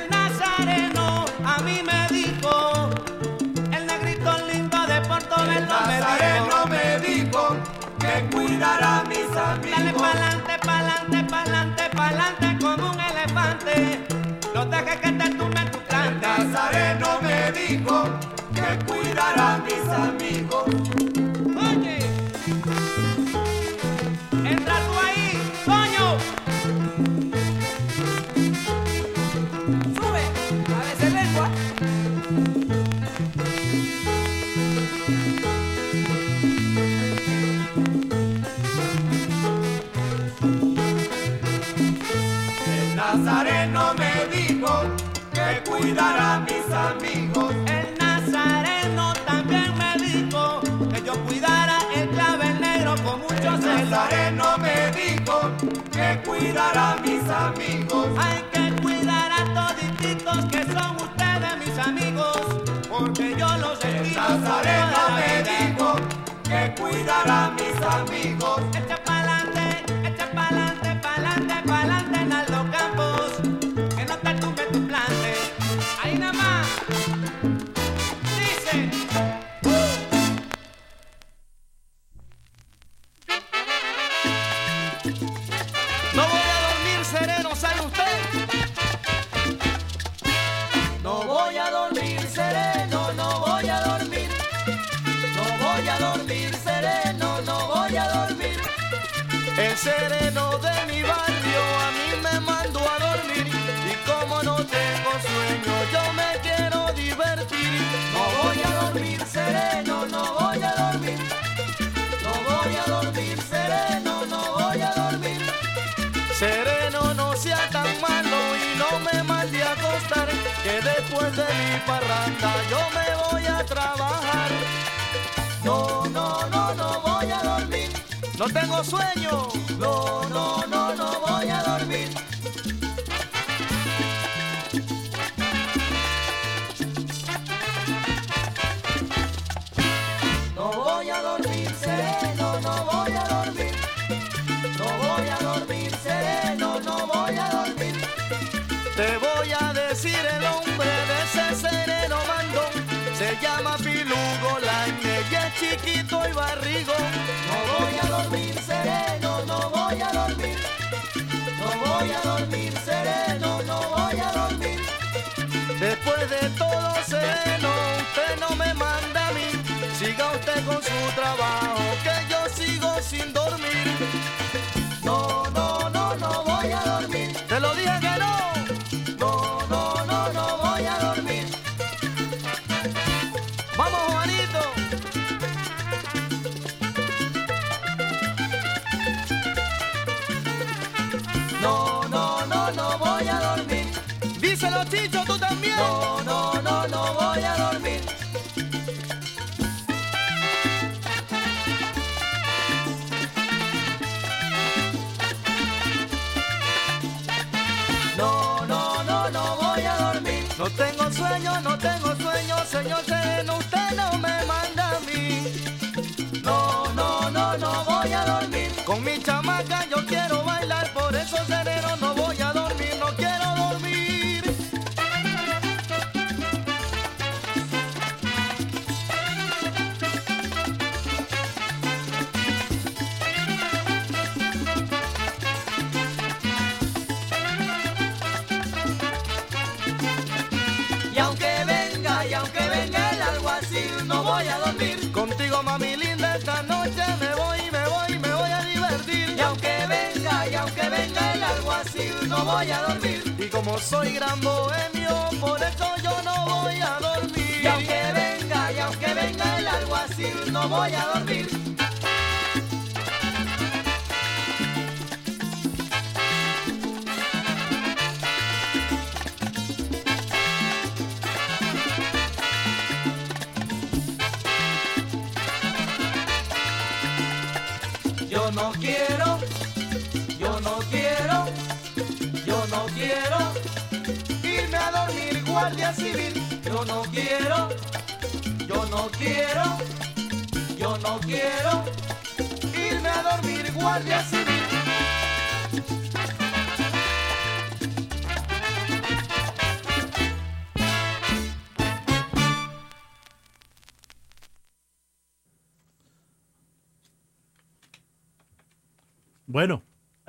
[45.78, 47.54] cuidar a mis amigos.
[47.68, 50.62] El nazareno también me dijo
[50.92, 53.80] que yo cuidara el clavel negro con mucho el celo.
[53.80, 55.52] El nazareno me dijo
[55.92, 58.08] que cuidar a mis amigos.
[58.18, 62.42] Hay que cuidar a toditos que son ustedes mis amigos,
[62.90, 65.96] porque yo los El nazareno me dijo
[66.44, 68.62] que cuidar a mis amigos.
[68.74, 68.95] Este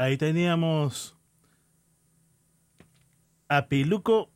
[0.06, 1.16] Ahí teníamos
[3.48, 4.30] a Piluco,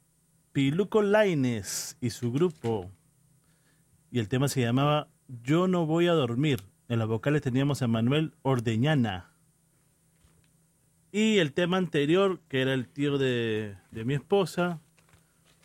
[0.50, 2.90] Piluco Laines y su grupo.
[4.10, 5.06] Y el tema se llamaba
[5.44, 6.64] Yo no voy a dormir.
[6.88, 9.30] En las vocales teníamos a Manuel Ordeñana.
[11.12, 14.80] Y el tema anterior, que era el tío de, de mi esposa,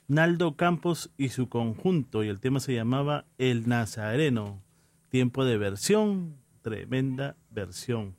[0.08, 2.24] Naldo Campos y su conjunto.
[2.24, 4.62] Y el tema se llamaba El Nazareno.
[5.10, 8.16] Tiempo de versión, tremenda versión.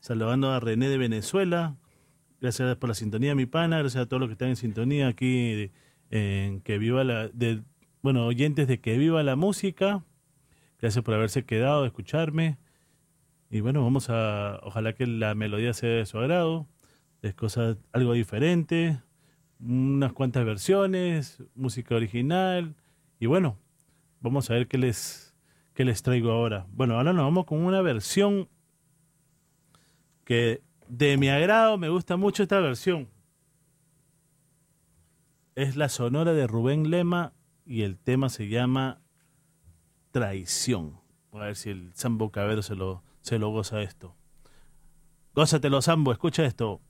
[0.00, 1.76] Saludando a René de Venezuela.
[2.40, 3.78] Gracias por la sintonía, mi pana.
[3.78, 5.70] Gracias a todos los que están en sintonía aquí
[6.10, 7.28] en Que Viva la.
[7.28, 7.62] De,
[8.00, 10.02] bueno, oyentes de Que Viva la Música.
[10.80, 12.56] Gracias por haberse quedado escucharme.
[13.50, 14.58] Y bueno, vamos a.
[14.62, 16.66] Ojalá que la melodía sea de su agrado.
[17.20, 19.02] Es cosa algo diferente.
[19.60, 22.74] Unas cuantas versiones, música original.
[23.18, 23.58] Y bueno,
[24.20, 25.34] vamos a ver qué les,
[25.74, 26.66] qué les traigo ahora.
[26.72, 28.48] Bueno, ahora nos vamos con una versión
[30.30, 33.08] que de mi agrado me gusta mucho esta versión.
[35.56, 37.32] Es la sonora de Rubén Lema
[37.66, 39.00] y el tema se llama
[40.12, 41.00] Traición.
[41.32, 44.14] A ver si el Sambo Cabero se lo, se lo goza esto.
[45.34, 46.80] Gózatelo, Sambo, escucha esto.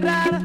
[0.00, 0.35] cerrar.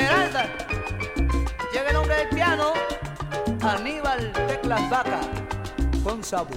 [0.00, 0.48] Esmeralda.
[1.72, 2.72] Llega el nombre del piano,
[3.60, 5.20] Aníbal Teclas Vaca,
[6.02, 6.54] con Sabu.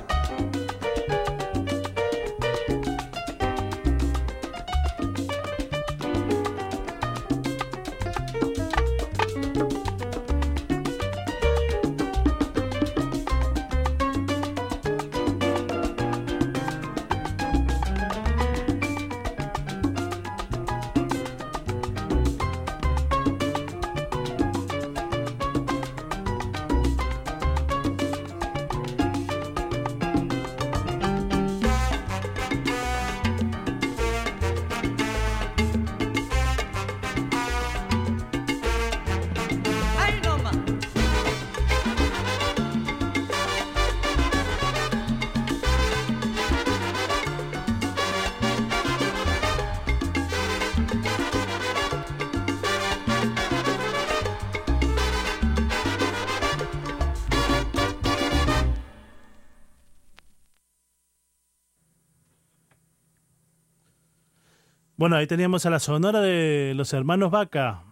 [65.04, 67.84] Bueno, ahí teníamos a la sonora de los hermanos Vaca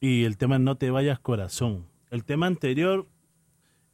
[0.00, 1.84] y el tema No te vayas corazón.
[2.10, 3.06] El tema anterior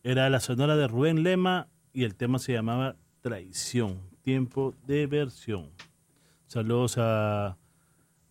[0.04, 5.70] era la sonora de Rubén Lema y el tema se llamaba Traición, tiempo de versión.
[6.46, 7.56] Saludos a,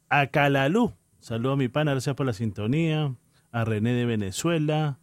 [0.08, 3.14] a Calalú, saludos a mi pana, gracias por la sintonía,
[3.52, 4.98] a René de Venezuela,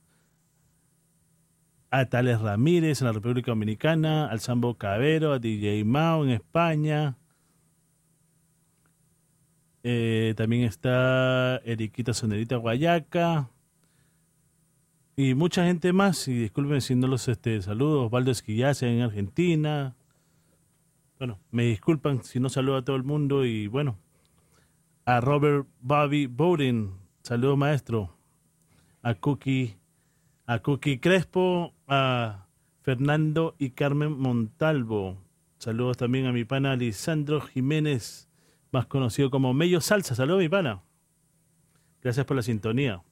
[1.90, 7.18] a Tales Ramírez en la República Dominicana, al Sambo Cabero, a DJ Mao en España.
[9.90, 13.48] Eh, también está Eriquita Sonerita Guayaca.
[15.16, 19.96] Y mucha gente más, y disculpen si no los este, saludo, Osvaldo Esquillace en Argentina.
[21.18, 23.96] Bueno, me disculpan si no saludo a todo el mundo y bueno,
[25.06, 26.92] a Robert Bobby Bowden,
[27.22, 28.14] saludo maestro,
[29.00, 29.78] a Cookie,
[30.44, 32.46] a Cookie Crespo, a
[32.82, 35.16] Fernando y Carmen Montalvo.
[35.56, 38.27] Saludos también a mi pana Lisandro Jiménez,
[38.70, 40.14] más conocido como Mello Salsa.
[40.14, 40.82] Saludos mi pana.
[42.02, 43.02] Gracias por la sintonía.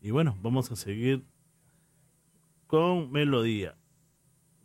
[0.00, 1.24] Y bueno, vamos a seguir
[2.66, 3.76] con melodía.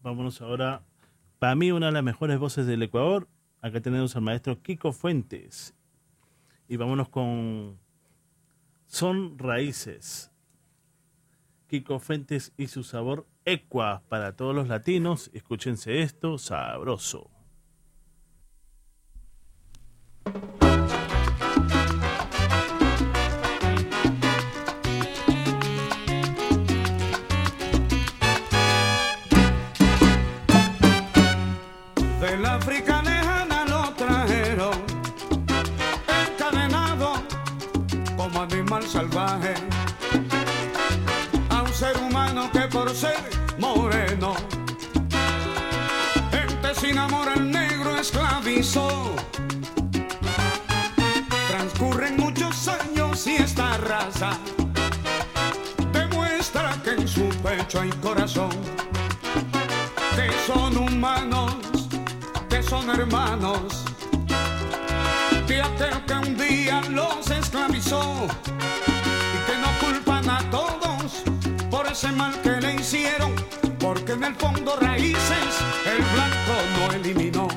[0.01, 0.83] Vámonos ahora,
[1.39, 3.27] para mí, una de las mejores voces del Ecuador.
[3.61, 5.73] Acá tenemos al maestro Kiko Fuentes.
[6.67, 7.79] Y vámonos con
[8.85, 10.31] Son Raíces.
[11.67, 15.31] Kiko Fuentes y su sabor Equa para todos los latinos.
[15.33, 17.34] Escúchense esto, sabroso.
[51.47, 54.37] Transcurren muchos años y esta raza
[55.91, 58.51] demuestra que en su pecho hay corazón,
[60.15, 61.55] que son humanos
[62.49, 63.83] que son hermanos.
[65.47, 65.61] De
[66.07, 68.27] que un día los esclavizó
[69.35, 71.23] y que no culpan a todos
[71.69, 73.33] por ese mal que le hicieron,
[73.79, 75.51] porque en el fondo raíces
[75.85, 77.47] el blanco no eliminó,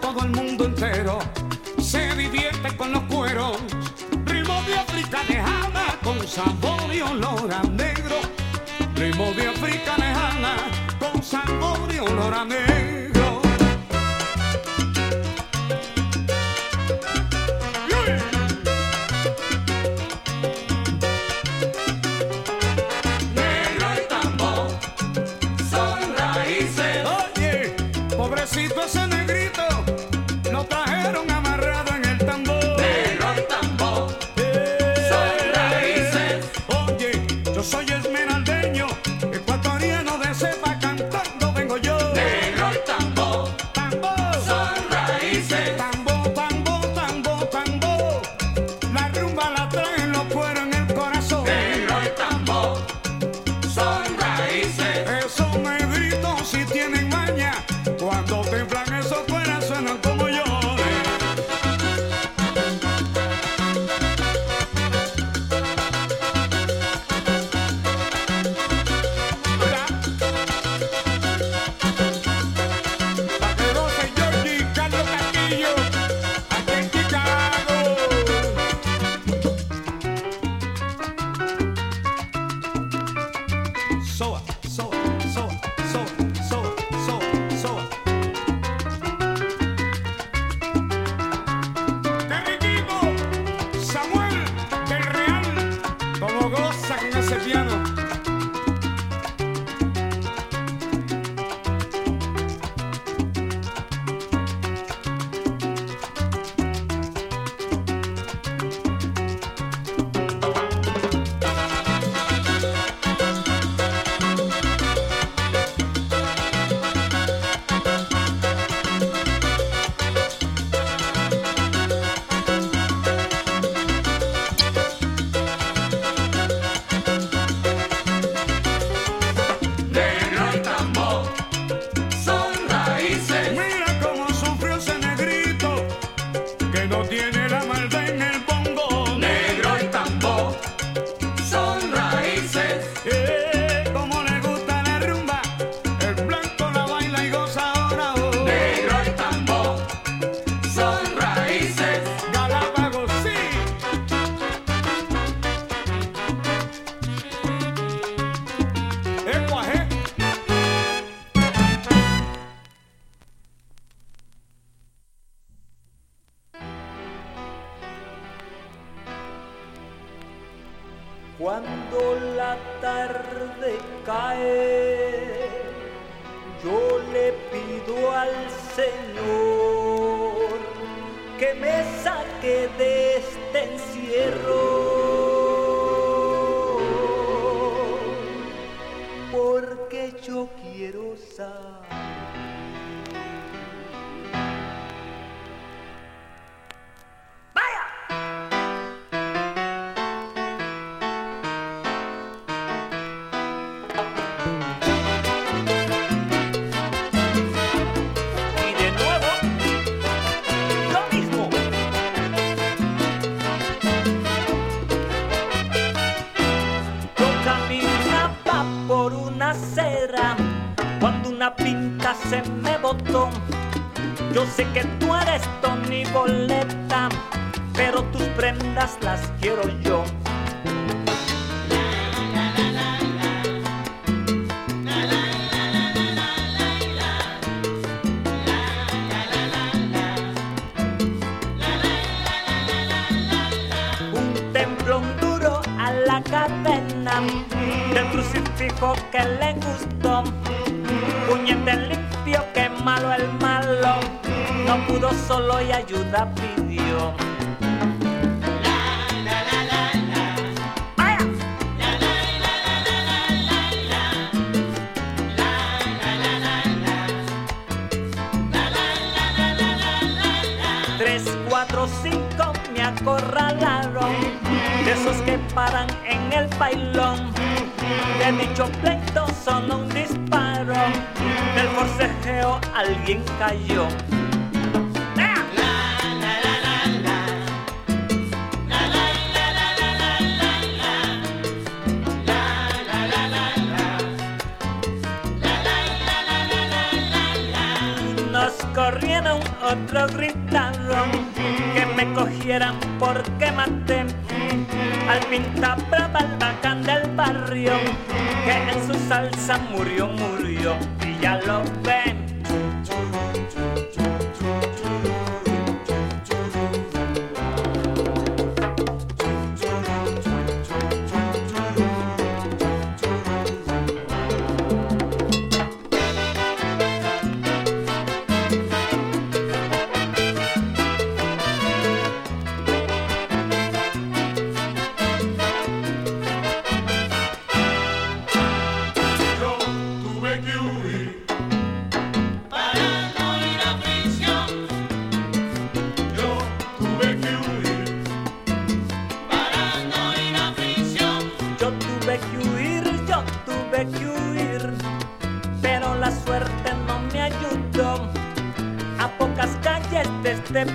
[0.00, 1.18] todo el mundo entero
[1.78, 3.58] se divierte con los cueros,
[4.24, 8.16] ritmo de África lejana con sabor y olor a negro,
[8.96, 10.56] ritmo de África lejana
[10.98, 12.44] con sabor y olor a.
[12.44, 13.03] Negro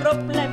[0.10, 0.49] problema,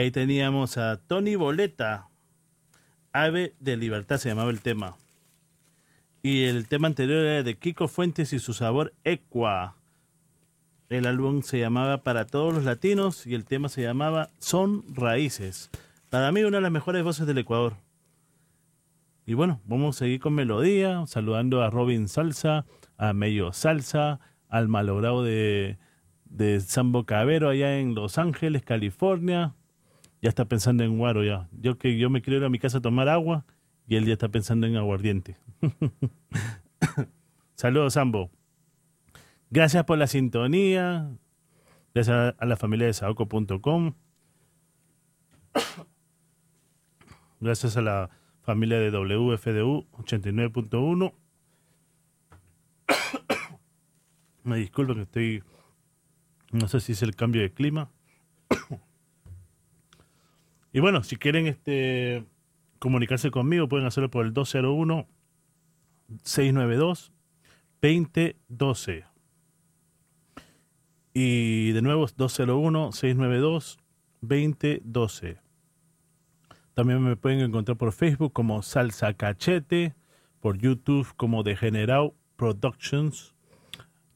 [0.00, 2.08] ahí teníamos a Tony Boleta.
[3.12, 4.96] Ave de Libertad se llamaba el tema.
[6.22, 9.76] Y el tema anterior era de Kiko Fuentes y su sabor Equa.
[10.88, 15.70] El álbum se llamaba Para todos los latinos y el tema se llamaba Son Raíces.
[16.08, 17.74] Para mí una de las mejores voces del Ecuador.
[19.26, 22.64] Y bueno, vamos a seguir con melodía, saludando a Robin Salsa,
[22.96, 24.18] a Mello Salsa,
[24.48, 25.78] al malogrado de,
[26.24, 29.54] de Sambo Cabero allá en Los Ángeles, California.
[30.22, 31.48] Ya está pensando en guaro ya.
[31.52, 33.46] Yo que yo me quiero ir a mi casa a tomar agua
[33.86, 35.36] y él ya está pensando en aguardiente.
[37.54, 38.30] Saludos, Sambo.
[39.50, 41.10] Gracias por la sintonía.
[41.94, 43.94] Gracias a, la familia de Saoco.com.
[47.40, 48.10] Gracias a la
[48.42, 51.14] familia de WFDU 89.1.
[54.44, 55.42] Me disculpo que estoy.
[56.52, 57.90] No sé si es el cambio de clima.
[60.72, 62.24] y bueno, si quieren este
[62.78, 65.06] comunicarse conmigo, pueden hacerlo por el 201
[66.22, 67.12] 692
[67.82, 69.04] 2012.
[71.12, 73.78] Y de nuevo 201 692
[74.20, 75.38] 2012.
[76.74, 79.94] También me pueden encontrar por Facebook como Salsa Cachete,
[80.40, 83.34] por YouTube como Degenerado Productions.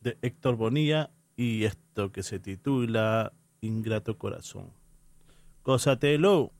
[0.02, 4.72] de Héctor Bonilla y esto que se titula Ingrato Corazón.
[5.64, 6.52] Gózatelo.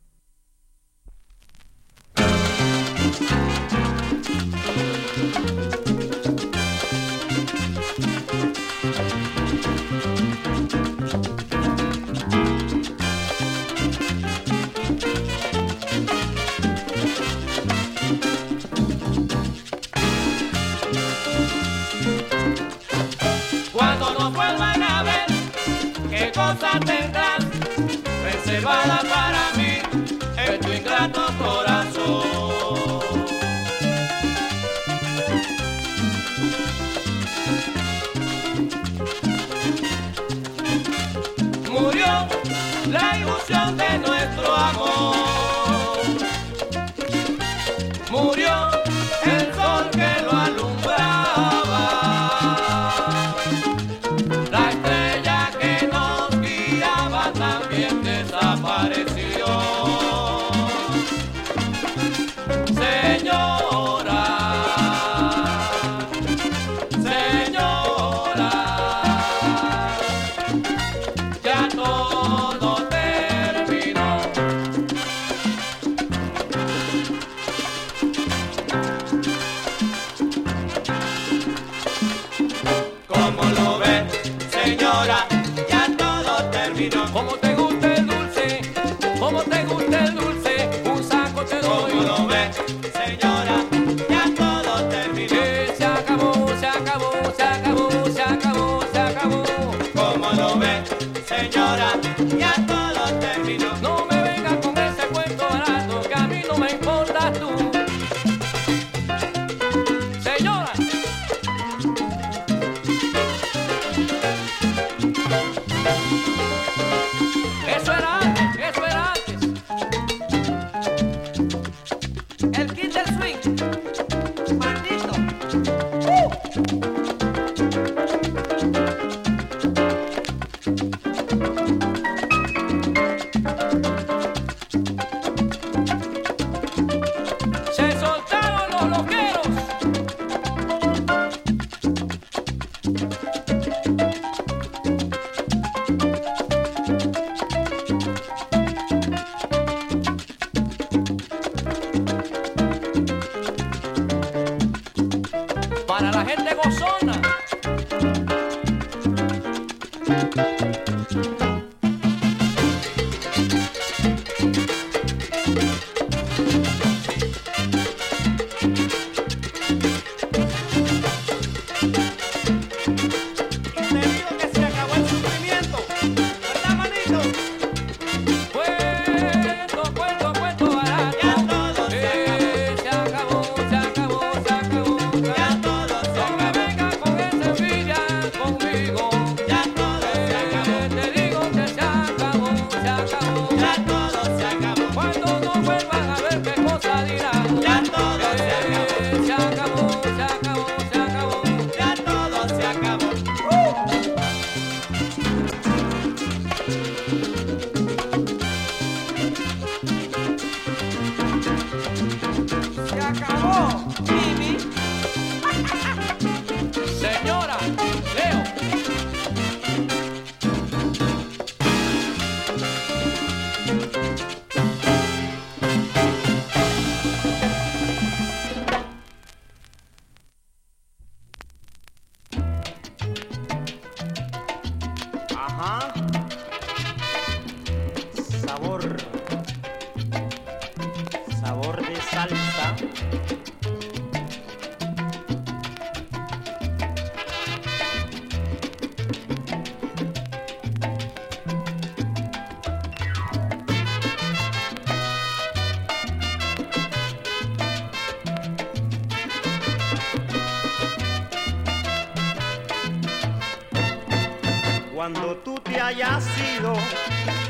[265.14, 266.24] Cuando tú te hayas
[266.56, 266.74] ido,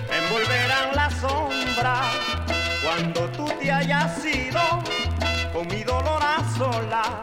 [0.09, 2.01] me envolverán la sombra.
[2.83, 4.59] Cuando tú te hayas ido,
[5.53, 7.21] con mi dolor a sola,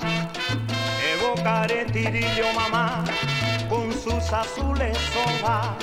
[1.12, 3.05] evocaré tirillo mamá
[3.69, 5.74] con sus azules sombras.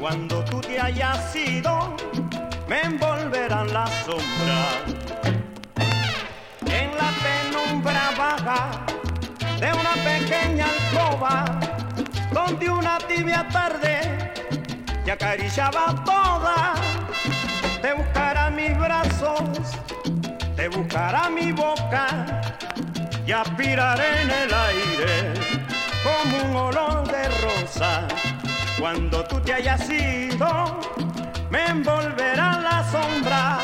[0.00, 1.94] Cuando tú te hayas ido,
[2.66, 4.82] me envolverán la sombra.
[6.66, 8.84] En la penumbra vaga
[9.60, 11.65] de una pequeña alcoba
[12.36, 13.98] donde una tibia tarde
[15.06, 16.74] te acariciaba toda,
[17.80, 19.40] te buscará mis brazos,
[20.54, 22.42] te buscará mi boca
[23.26, 25.32] y aspiraré en el aire
[26.04, 28.06] como un olor de rosa.
[28.78, 30.78] Cuando tú te hayas ido,
[31.48, 33.58] me envolverá la sombra.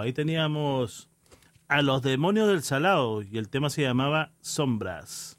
[0.00, 1.08] Ahí teníamos
[1.66, 5.36] a los demonios del salado y el tema se llamaba Sombras.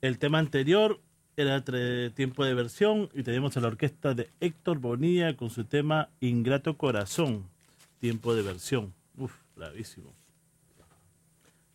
[0.00, 1.00] El tema anterior
[1.36, 1.62] era
[2.14, 6.78] tiempo de versión y teníamos a la orquesta de Héctor Bonilla con su tema Ingrato
[6.78, 7.44] Corazón.
[8.00, 8.94] Tiempo de versión.
[9.18, 10.14] Uf, bravísimo.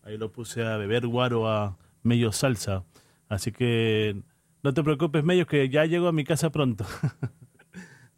[0.01, 2.83] Ahí lo puse a beber guaro a Mello Salsa.
[3.29, 4.15] Así que
[4.63, 6.85] no te preocupes, Mello, que ya llego a mi casa pronto.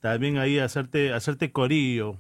[0.06, 2.18] También ahí hacerte, hacerte corillo.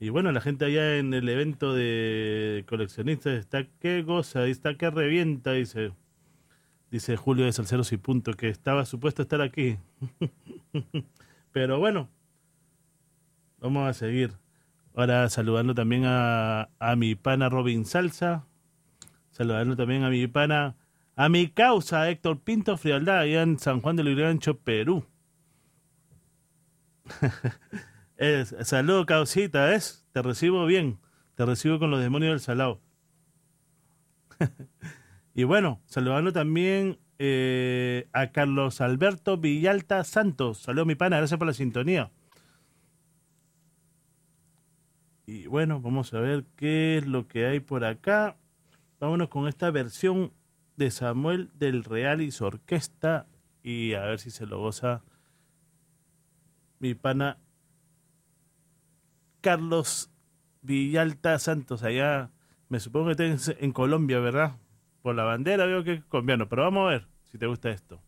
[0.00, 4.88] Y bueno, la gente allá en el evento de coleccionistas está que goza, está que
[4.88, 5.92] revienta, dice.
[6.90, 9.76] Dice Julio de Salceros y Punto, que estaba supuesto estar aquí.
[11.52, 12.08] Pero bueno,
[13.60, 14.32] vamos a seguir.
[14.94, 18.46] Ahora saludando también a, a mi pana Robin Salsa.
[19.30, 20.76] Saludando también a mi pana,
[21.16, 25.04] a mi causa Héctor Pinto Frialdad, allá en San Juan de Lurigancho, Perú.
[28.16, 30.06] Es- Salud, causita, ¿ves?
[30.12, 30.98] Te recibo bien.
[31.34, 32.80] Te recibo con los demonios del salado.
[35.34, 40.58] y bueno, saludando también eh, a Carlos Alberto Villalta Santos.
[40.58, 42.10] Saludos, mi pana, gracias por la sintonía.
[45.26, 48.36] Y bueno, vamos a ver qué es lo que hay por acá.
[49.00, 50.32] Vámonos con esta versión
[50.76, 53.26] de Samuel del Real y su orquesta.
[53.62, 55.02] Y a ver si se lo goza
[56.82, 57.38] mi pana
[59.40, 60.10] Carlos
[60.62, 62.30] Villalta Santos, allá,
[62.68, 64.56] me supongo que está en, en Colombia, ¿verdad?
[65.00, 68.02] Por la bandera veo que es colombiano, pero vamos a ver si te gusta esto.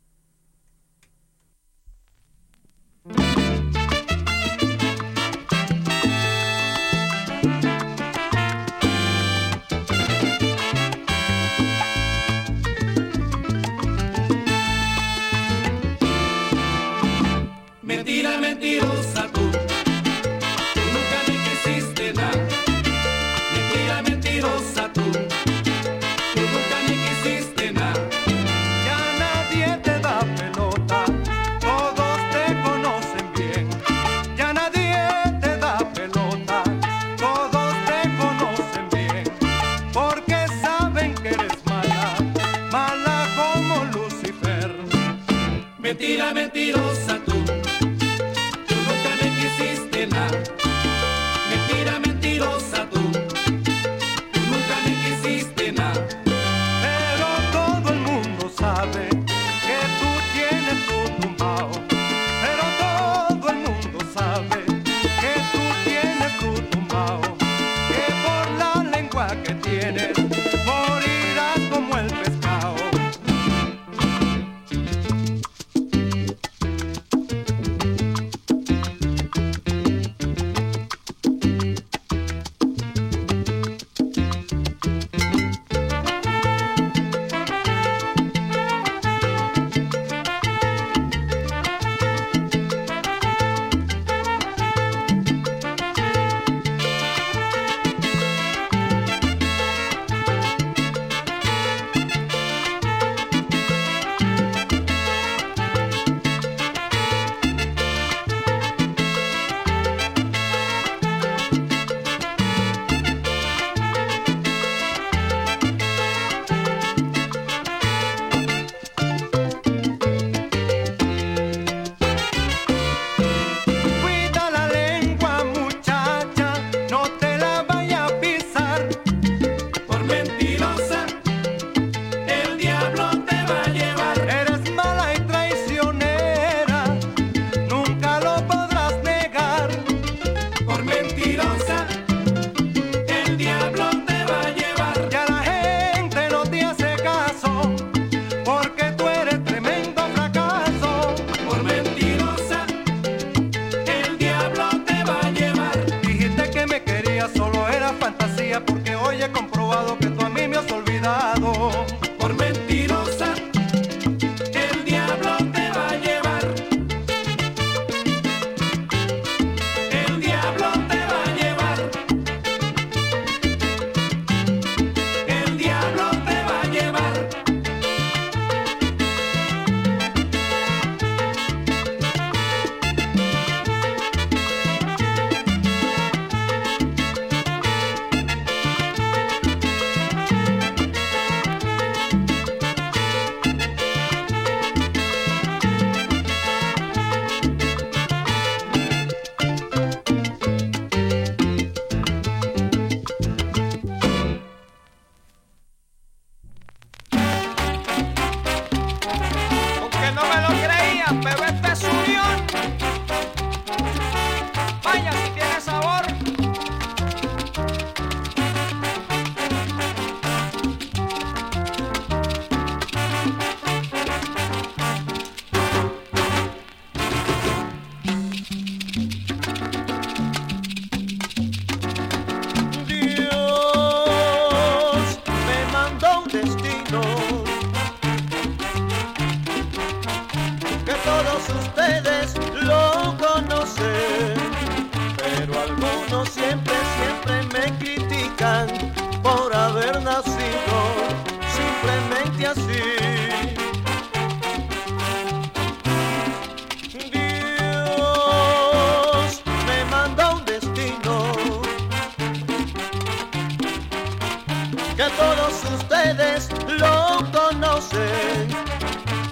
[264.97, 266.49] que todos ustedes
[266.79, 268.49] lo conocen,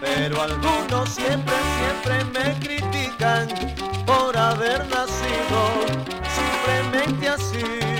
[0.01, 3.49] pero algunos siempre, siempre me critican
[4.05, 5.61] por haber nacido
[6.35, 7.92] simplemente así.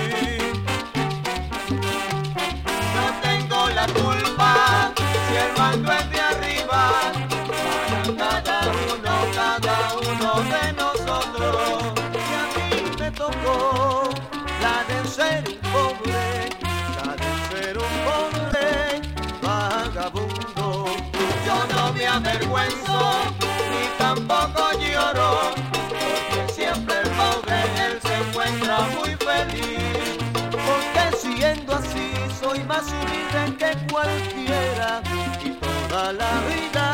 [22.13, 22.99] Avergüenzo,
[23.71, 30.17] ni tampoco lloro, porque siempre el pobre él se encuentra muy feliz.
[30.51, 35.01] Porque siendo así soy más humilde que cualquiera
[35.43, 36.92] y toda la vida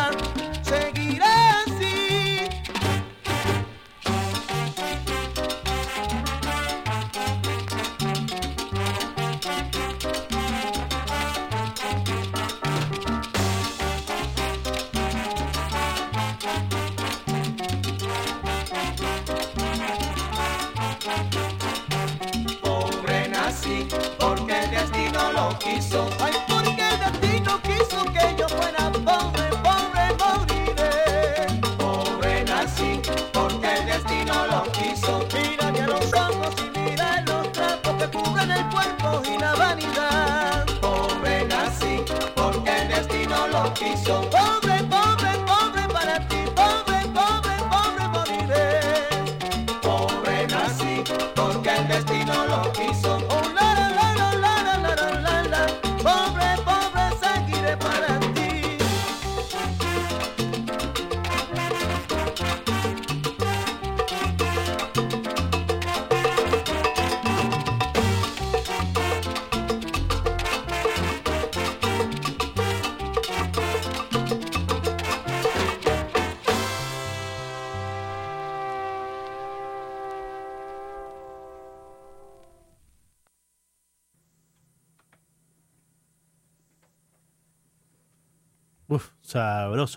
[25.69, 26.08] she's so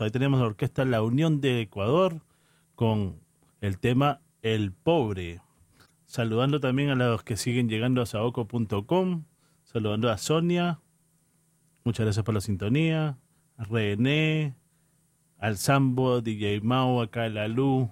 [0.03, 2.23] Ahí tenemos la orquesta La Unión de Ecuador
[2.75, 3.21] con
[3.61, 5.41] el tema El Pobre.
[6.07, 9.25] Saludando también a los que siguen llegando a saoco.com.
[9.65, 10.81] Saludando a Sonia.
[11.85, 13.19] Muchas gracias por la sintonía.
[13.57, 14.57] René.
[15.39, 17.91] Al Sambo, DJ Mao, acá la Lu.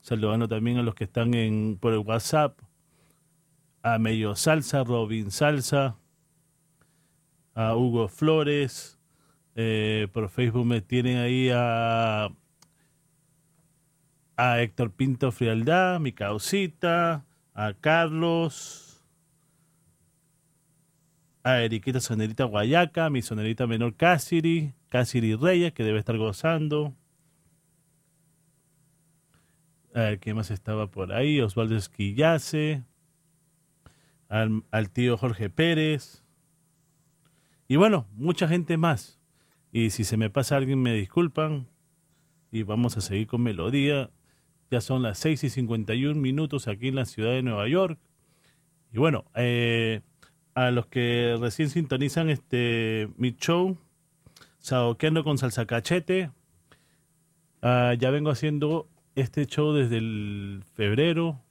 [0.00, 2.58] Saludando también a los que están por el WhatsApp.
[3.82, 5.96] A Medio Salsa, Robin Salsa.
[7.54, 8.95] A Hugo Flores.
[9.58, 12.28] Eh, por Facebook me tienen ahí a,
[14.36, 17.24] a Héctor Pinto Frialdad, mi causita,
[17.54, 19.02] a Carlos,
[21.42, 26.94] a Eriquita Sonerita Guayaca, mi sonerita menor Cassiri, Cassiri Reyes, que debe estar gozando.
[29.94, 31.40] A ver, ¿quién más estaba por ahí?
[31.40, 32.84] Osvaldo Esquillace,
[34.28, 36.22] al tío Jorge Pérez.
[37.68, 39.15] Y bueno, mucha gente más.
[39.76, 41.68] Y si se me pasa alguien, me disculpan.
[42.50, 44.08] Y vamos a seguir con melodía.
[44.70, 47.98] Ya son las 6 y 51 minutos aquí en la ciudad de Nueva York.
[48.90, 50.00] Y bueno, eh,
[50.54, 53.76] a los que recién sintonizan este mi show,
[54.60, 56.30] Saoqueando con Salsa Cachete,
[57.60, 61.42] ah, ya vengo haciendo este show desde el febrero.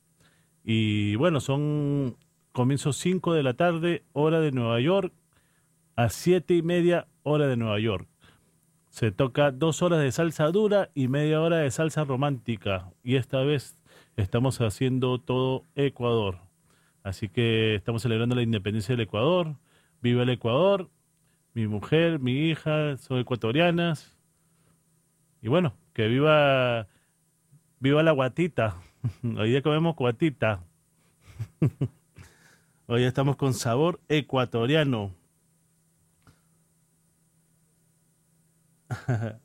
[0.64, 2.18] Y bueno, son
[2.54, 5.14] comienzos 5 de la tarde, hora de Nueva York,
[5.96, 8.08] a 7 y media, hora de Nueva York.
[8.96, 12.94] Se toca dos horas de salsa dura y media hora de salsa romántica.
[13.04, 13.78] Y esta vez
[14.16, 16.38] estamos haciendo todo Ecuador.
[17.04, 19.58] Así que estamos celebrando la independencia del Ecuador.
[20.02, 20.90] Viva el Ecuador.
[21.54, 24.18] Mi mujer, mi hija son ecuatorianas.
[25.42, 26.88] Y bueno, que viva,
[27.82, 28.78] viva la guatita.
[29.38, 30.64] Hoy día comemos guatita.
[32.88, 35.12] Hoy estamos con sabor ecuatoriano.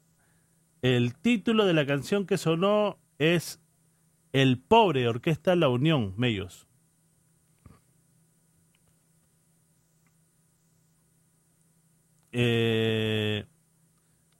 [0.83, 3.61] El título de la canción que sonó es
[4.33, 6.67] El pobre Orquesta La Unión, Mellos.
[12.33, 13.45] Eh,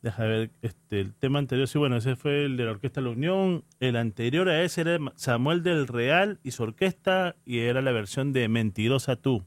[0.03, 3.11] deja ver, este, el tema anterior, sí, bueno, ese fue el de la Orquesta La
[3.11, 3.65] Unión.
[3.81, 8.33] El anterior a ese era Samuel del Real y su orquesta, y era la versión
[8.33, 9.45] de Mentirosa Tú.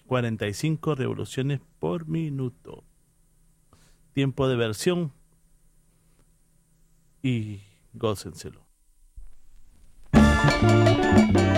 [0.07, 2.85] 45 revoluciones por minuto.
[4.13, 5.13] Tiempo de versión.
[7.23, 7.61] Y
[7.93, 8.67] gócenselo.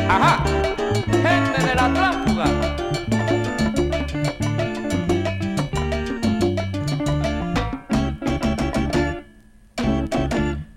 [0.09, 0.43] Ajá,
[1.07, 2.45] gente de la tránsfuga.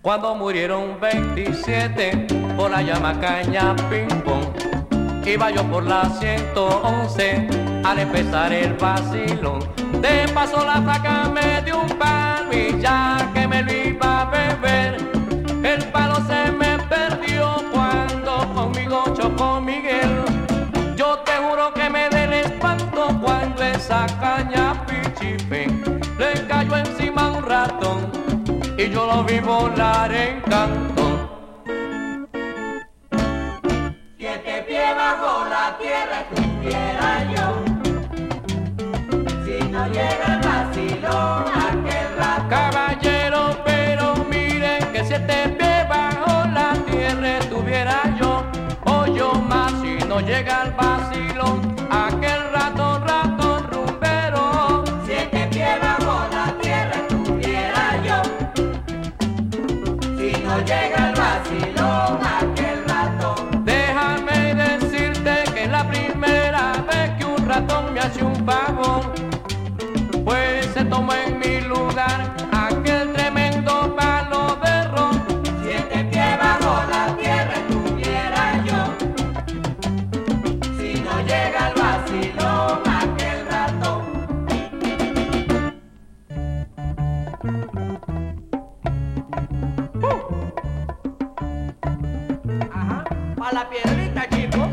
[0.02, 2.28] Cuando murieron 27
[2.58, 4.46] por la llama caña ping pong,
[5.26, 7.48] iba yo por la 111
[7.86, 9.60] al empezar el vacilón.
[10.02, 14.26] De paso la flaca me dio un palo y ya que me lo iba a
[14.26, 14.98] beber,
[15.64, 16.71] el palo se me
[24.08, 25.68] caña pichipe
[26.18, 28.12] le cayó encima un ratón
[28.78, 31.04] y yo lo vi volar en canto.
[34.18, 37.48] Siete pies bajo la tierra estuviera yo.
[39.46, 42.50] Si no llega el vacilón, aquel rato.
[42.50, 48.44] Caballero, pero miren que siete pies bajo la tierra estuviera yo,
[48.86, 50.91] o yo más si no llega el vacilón,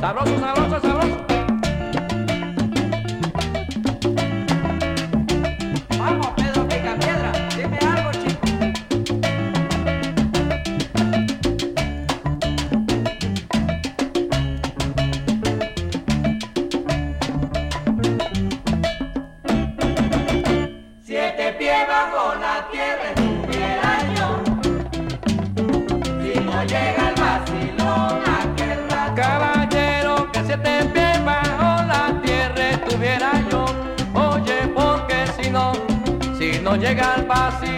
[0.09, 0.25] chico.
[0.25, 0.58] Sabroso, sabroso,
[36.69, 37.78] no llega el vacilón,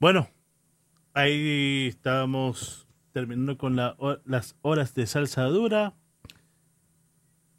[0.00, 0.28] Bueno,
[1.12, 5.92] ahí estábamos terminando con las horas de salsa dura.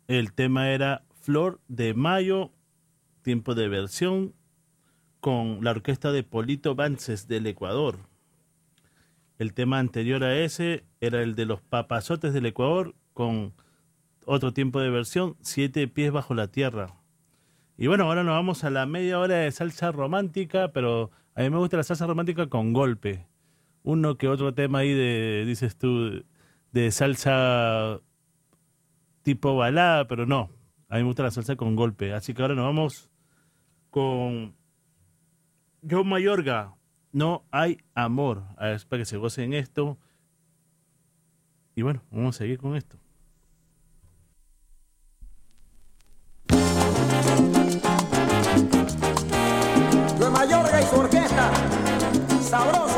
[0.07, 2.51] El tema era Flor de Mayo,
[3.21, 4.33] tiempo de versión,
[5.19, 7.99] con la orquesta de Polito Vances del Ecuador.
[9.37, 13.53] El tema anterior a ese era el de los papazotes del Ecuador, con
[14.25, 16.95] otro tiempo de versión, Siete pies bajo la tierra.
[17.77, 21.49] Y bueno, ahora nos vamos a la media hora de salsa romántica, pero a mí
[21.49, 23.27] me gusta la salsa romántica con golpe.
[23.83, 26.23] Uno que otro tema ahí de, dices tú,
[26.71, 27.99] de salsa
[29.23, 30.49] tipo balada, pero no.
[30.89, 32.13] A mí me gusta la salsa con golpe.
[32.13, 33.09] Así que ahora nos vamos
[33.89, 34.55] con
[35.89, 36.75] Joe Mayorga.
[37.11, 38.43] No hay amor.
[38.57, 39.97] A ver, para que se gocen esto.
[41.75, 43.00] Y bueno, vamos a seguir con esto.
[52.51, 52.90] Sabroso.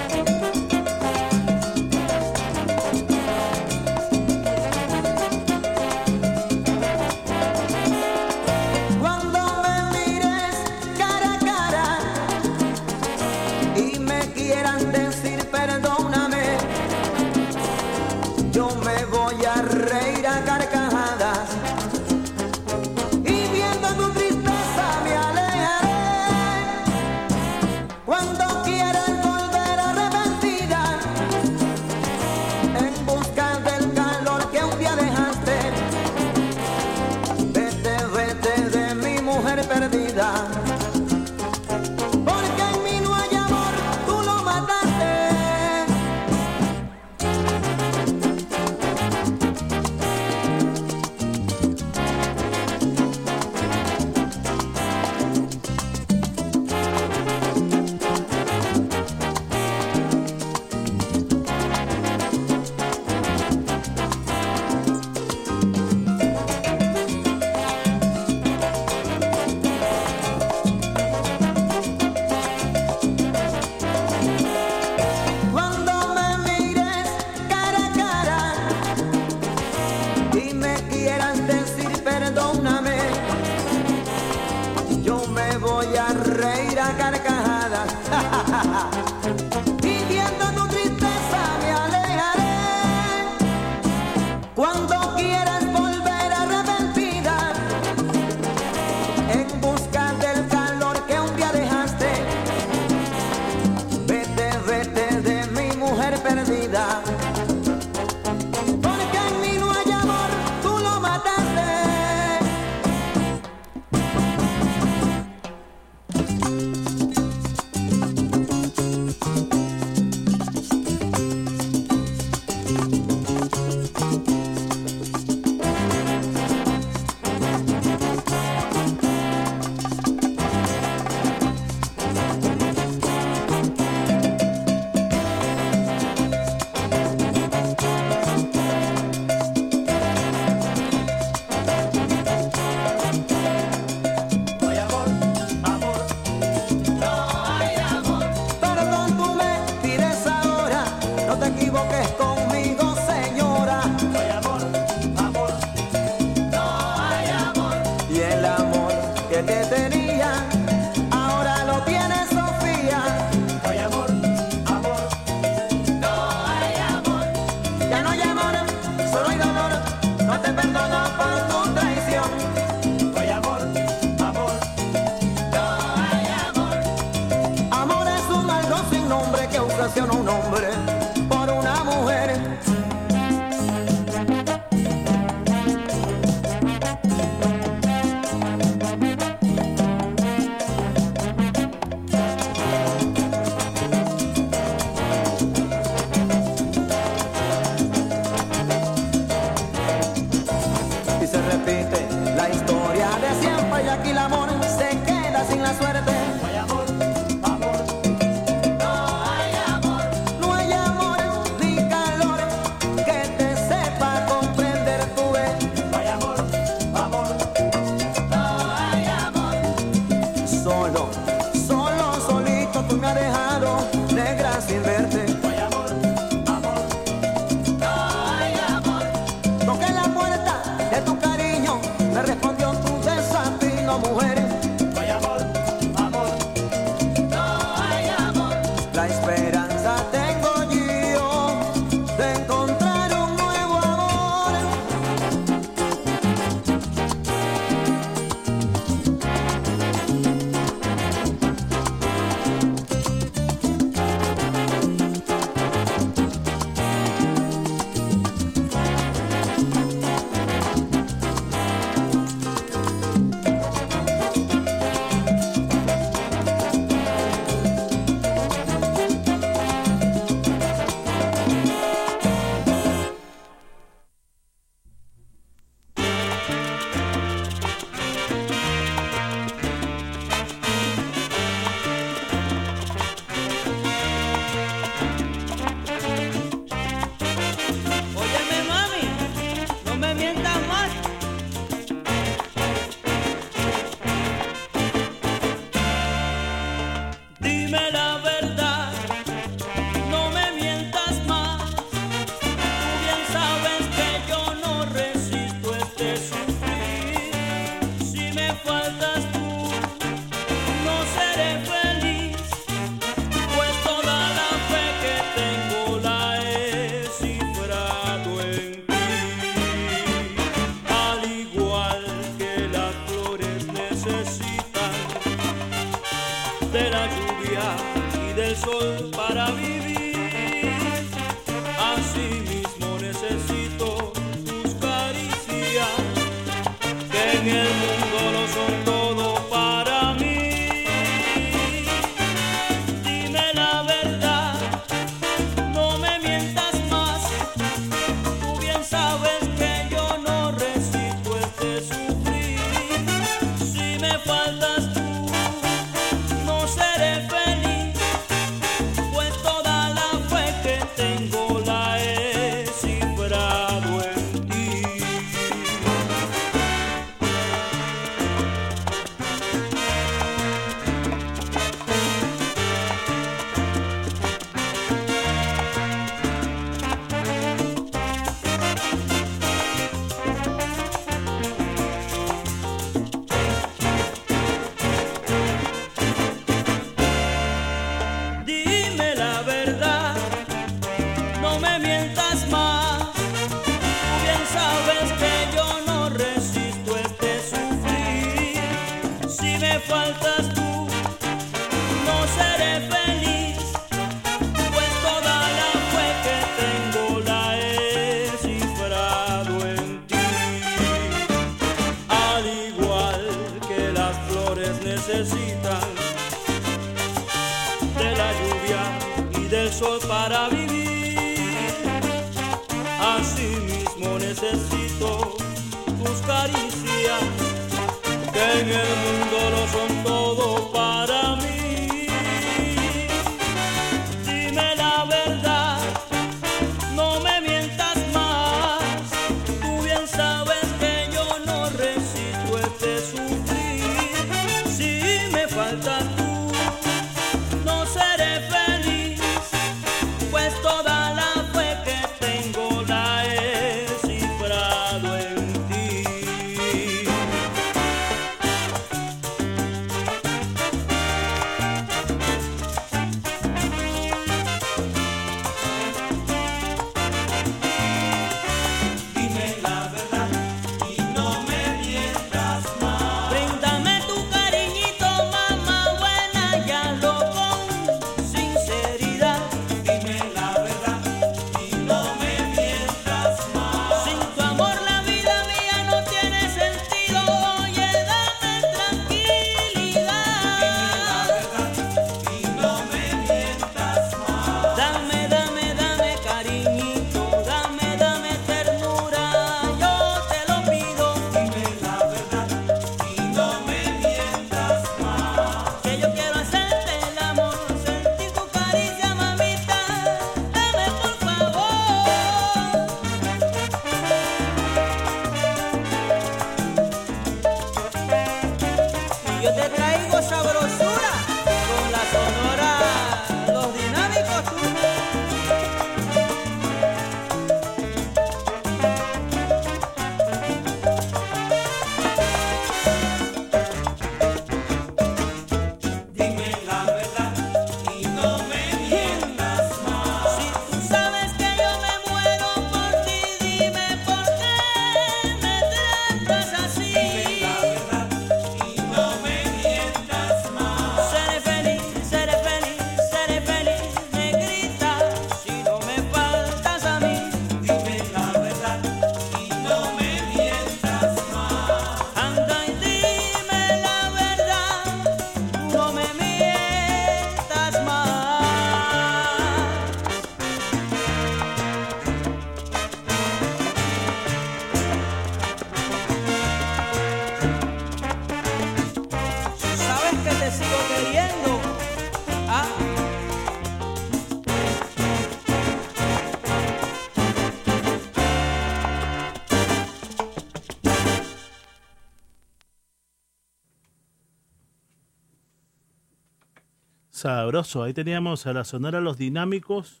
[597.26, 597.82] Sabroso.
[597.82, 600.00] Ahí teníamos a la Sonora Los Dinámicos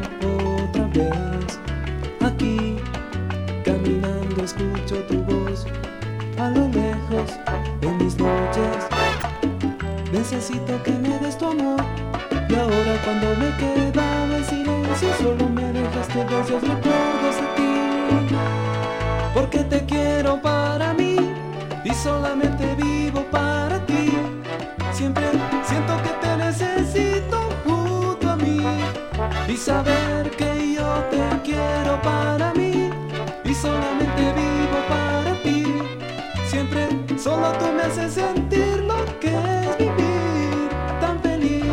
[0.65, 1.59] otra vez.
[2.19, 2.75] Aquí,
[3.63, 5.65] caminando, escucho tu voz
[6.37, 7.39] a lo lejos
[7.83, 8.79] en mis noches.
[10.11, 11.79] Necesito que me des tu amor.
[12.49, 18.35] Y ahora cuando me quedaba en silencio, solo me dejaste bellos recuerdos de ti.
[19.33, 21.15] Porque te quiero para mí
[21.85, 23.62] y solamente vivo para
[29.53, 32.89] y saber que yo te quiero para mí
[33.45, 35.63] y solamente vivo para ti.
[36.47, 36.87] Siempre
[37.19, 40.69] solo tú me haces sentir lo que es vivir
[40.99, 41.65] tan feliz.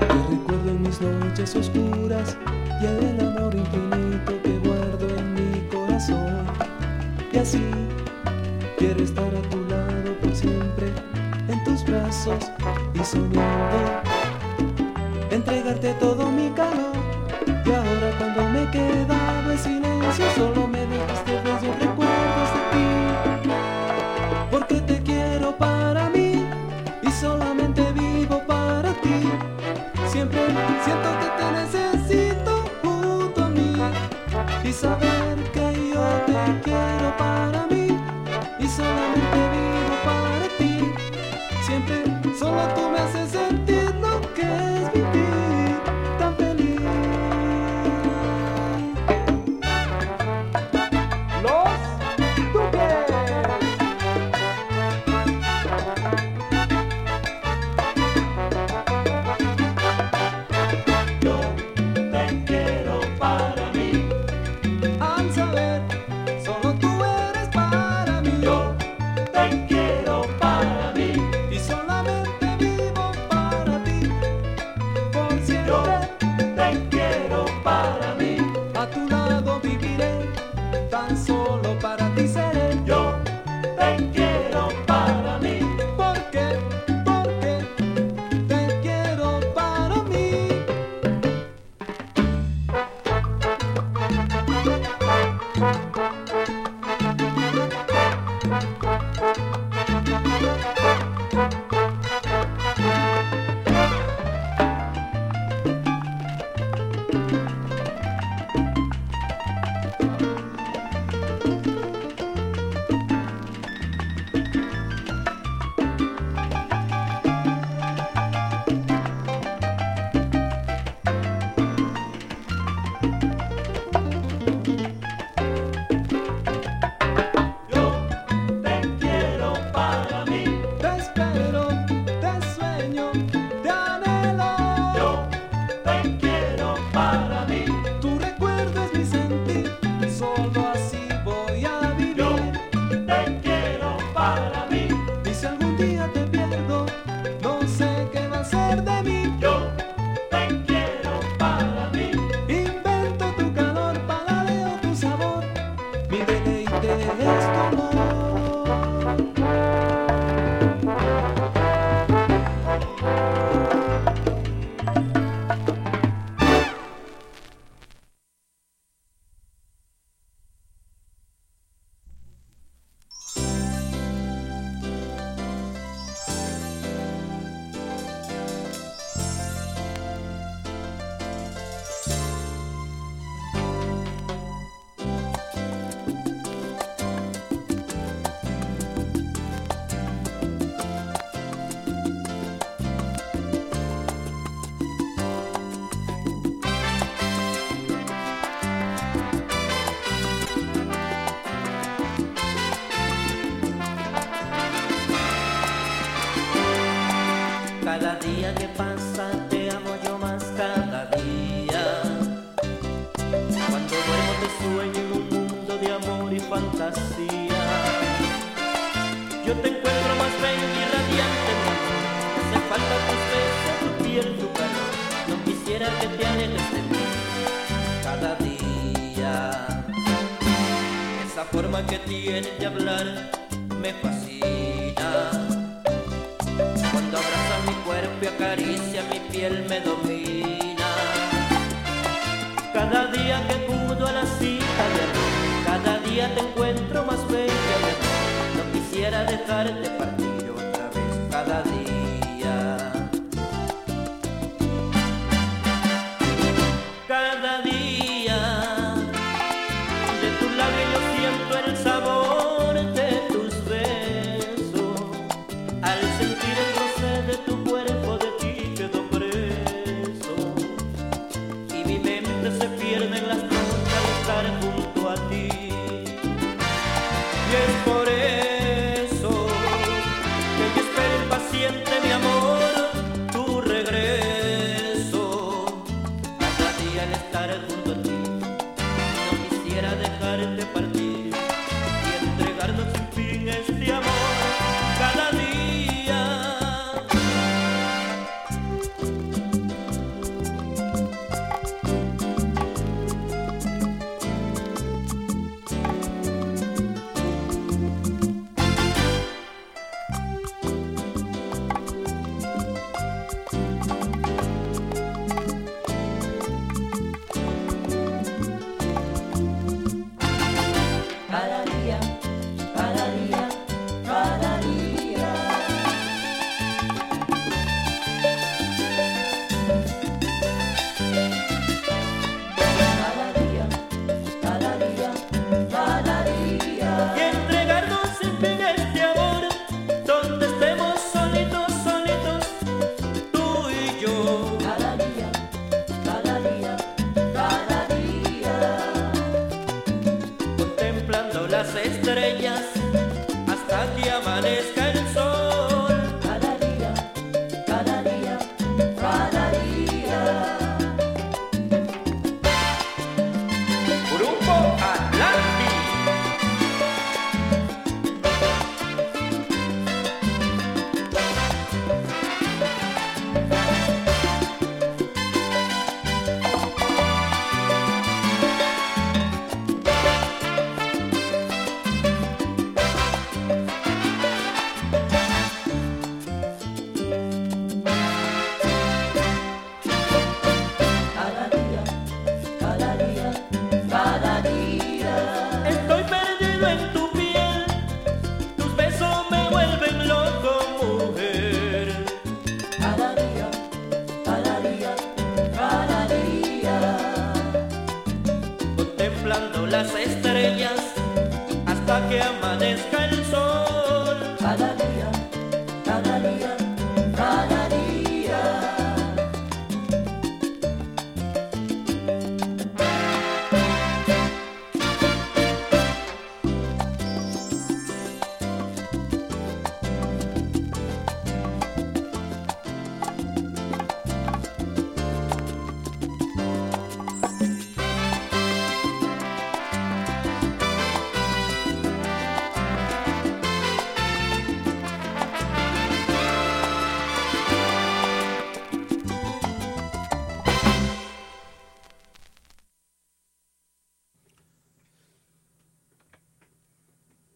[0.00, 2.38] Te recuerdo en mis noches oscuras
[2.80, 6.46] y el amor infinito que guardo en mi corazón.
[7.30, 7.62] Y así
[8.78, 10.86] quiero estar a tu lado por siempre,
[11.48, 12.50] en tus brazos
[12.94, 14.11] y soñando.
[15.32, 16.92] Entregarte todo mi calor.
[17.46, 20.71] Y ahora cuando me quedaba en silencio, solo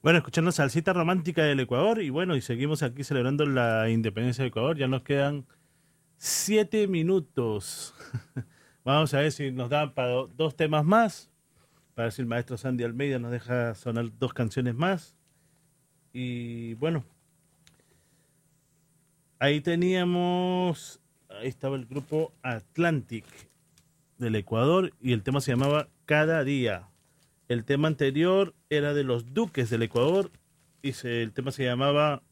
[0.06, 4.50] Bueno, escuchando Salsita Romántica del Ecuador y bueno, y seguimos aquí celebrando la independencia de
[4.50, 4.76] Ecuador.
[4.76, 5.48] Ya nos quedan
[6.16, 7.92] siete minutos.
[8.84, 11.28] Vamos a ver si nos dan para do- dos temas más.
[11.96, 15.16] Para ver si el maestro Sandy Almeida nos deja sonar dos canciones más.
[16.12, 17.02] Y bueno,
[19.40, 23.24] ahí teníamos, ahí estaba el grupo Atlantic
[24.18, 26.90] del Ecuador y el tema se llamaba Cada Día.
[27.48, 30.32] El tema anterior era de los Duques del Ecuador
[30.82, 32.22] y el tema se llamaba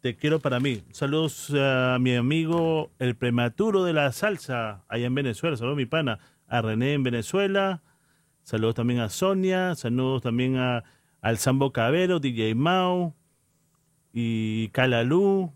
[0.00, 0.82] Te quiero para mí.
[0.92, 5.56] Saludos a mi amigo el prematuro de la salsa allá en Venezuela.
[5.56, 7.82] Saludos mi pana, a René en Venezuela.
[8.42, 9.74] Saludos también a Sonia.
[9.74, 10.84] Saludos también a,
[11.22, 13.14] al Sambo Cabero, DJ Mao
[14.12, 15.54] y Calalú.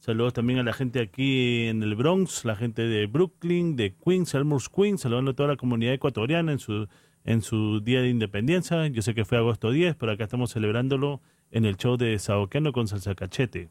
[0.00, 4.34] Saludos también a la gente aquí en el Bronx, la gente de Brooklyn, de Queens,
[4.34, 6.86] Elmhurst, Queens, saludando a toda la comunidad ecuatoriana en su,
[7.24, 8.86] en su día de independencia.
[8.88, 11.20] Yo sé que fue agosto 10, pero acá estamos celebrándolo
[11.50, 13.70] en el show de Saoqueno con Salsa Cachete.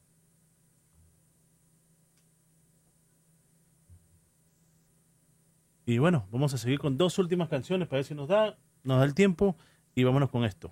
[5.85, 8.99] Y bueno, vamos a seguir con dos últimas canciones para ver si nos da, nos
[8.99, 9.57] da el tiempo
[9.95, 10.71] y vámonos con esto.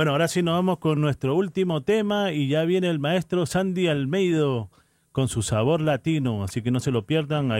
[0.00, 3.88] Bueno, ahora sí nos vamos con nuestro último tema y ya viene el maestro Sandy
[3.88, 4.70] Almeido
[5.12, 7.48] con su sabor latino, así que no se lo pierdan.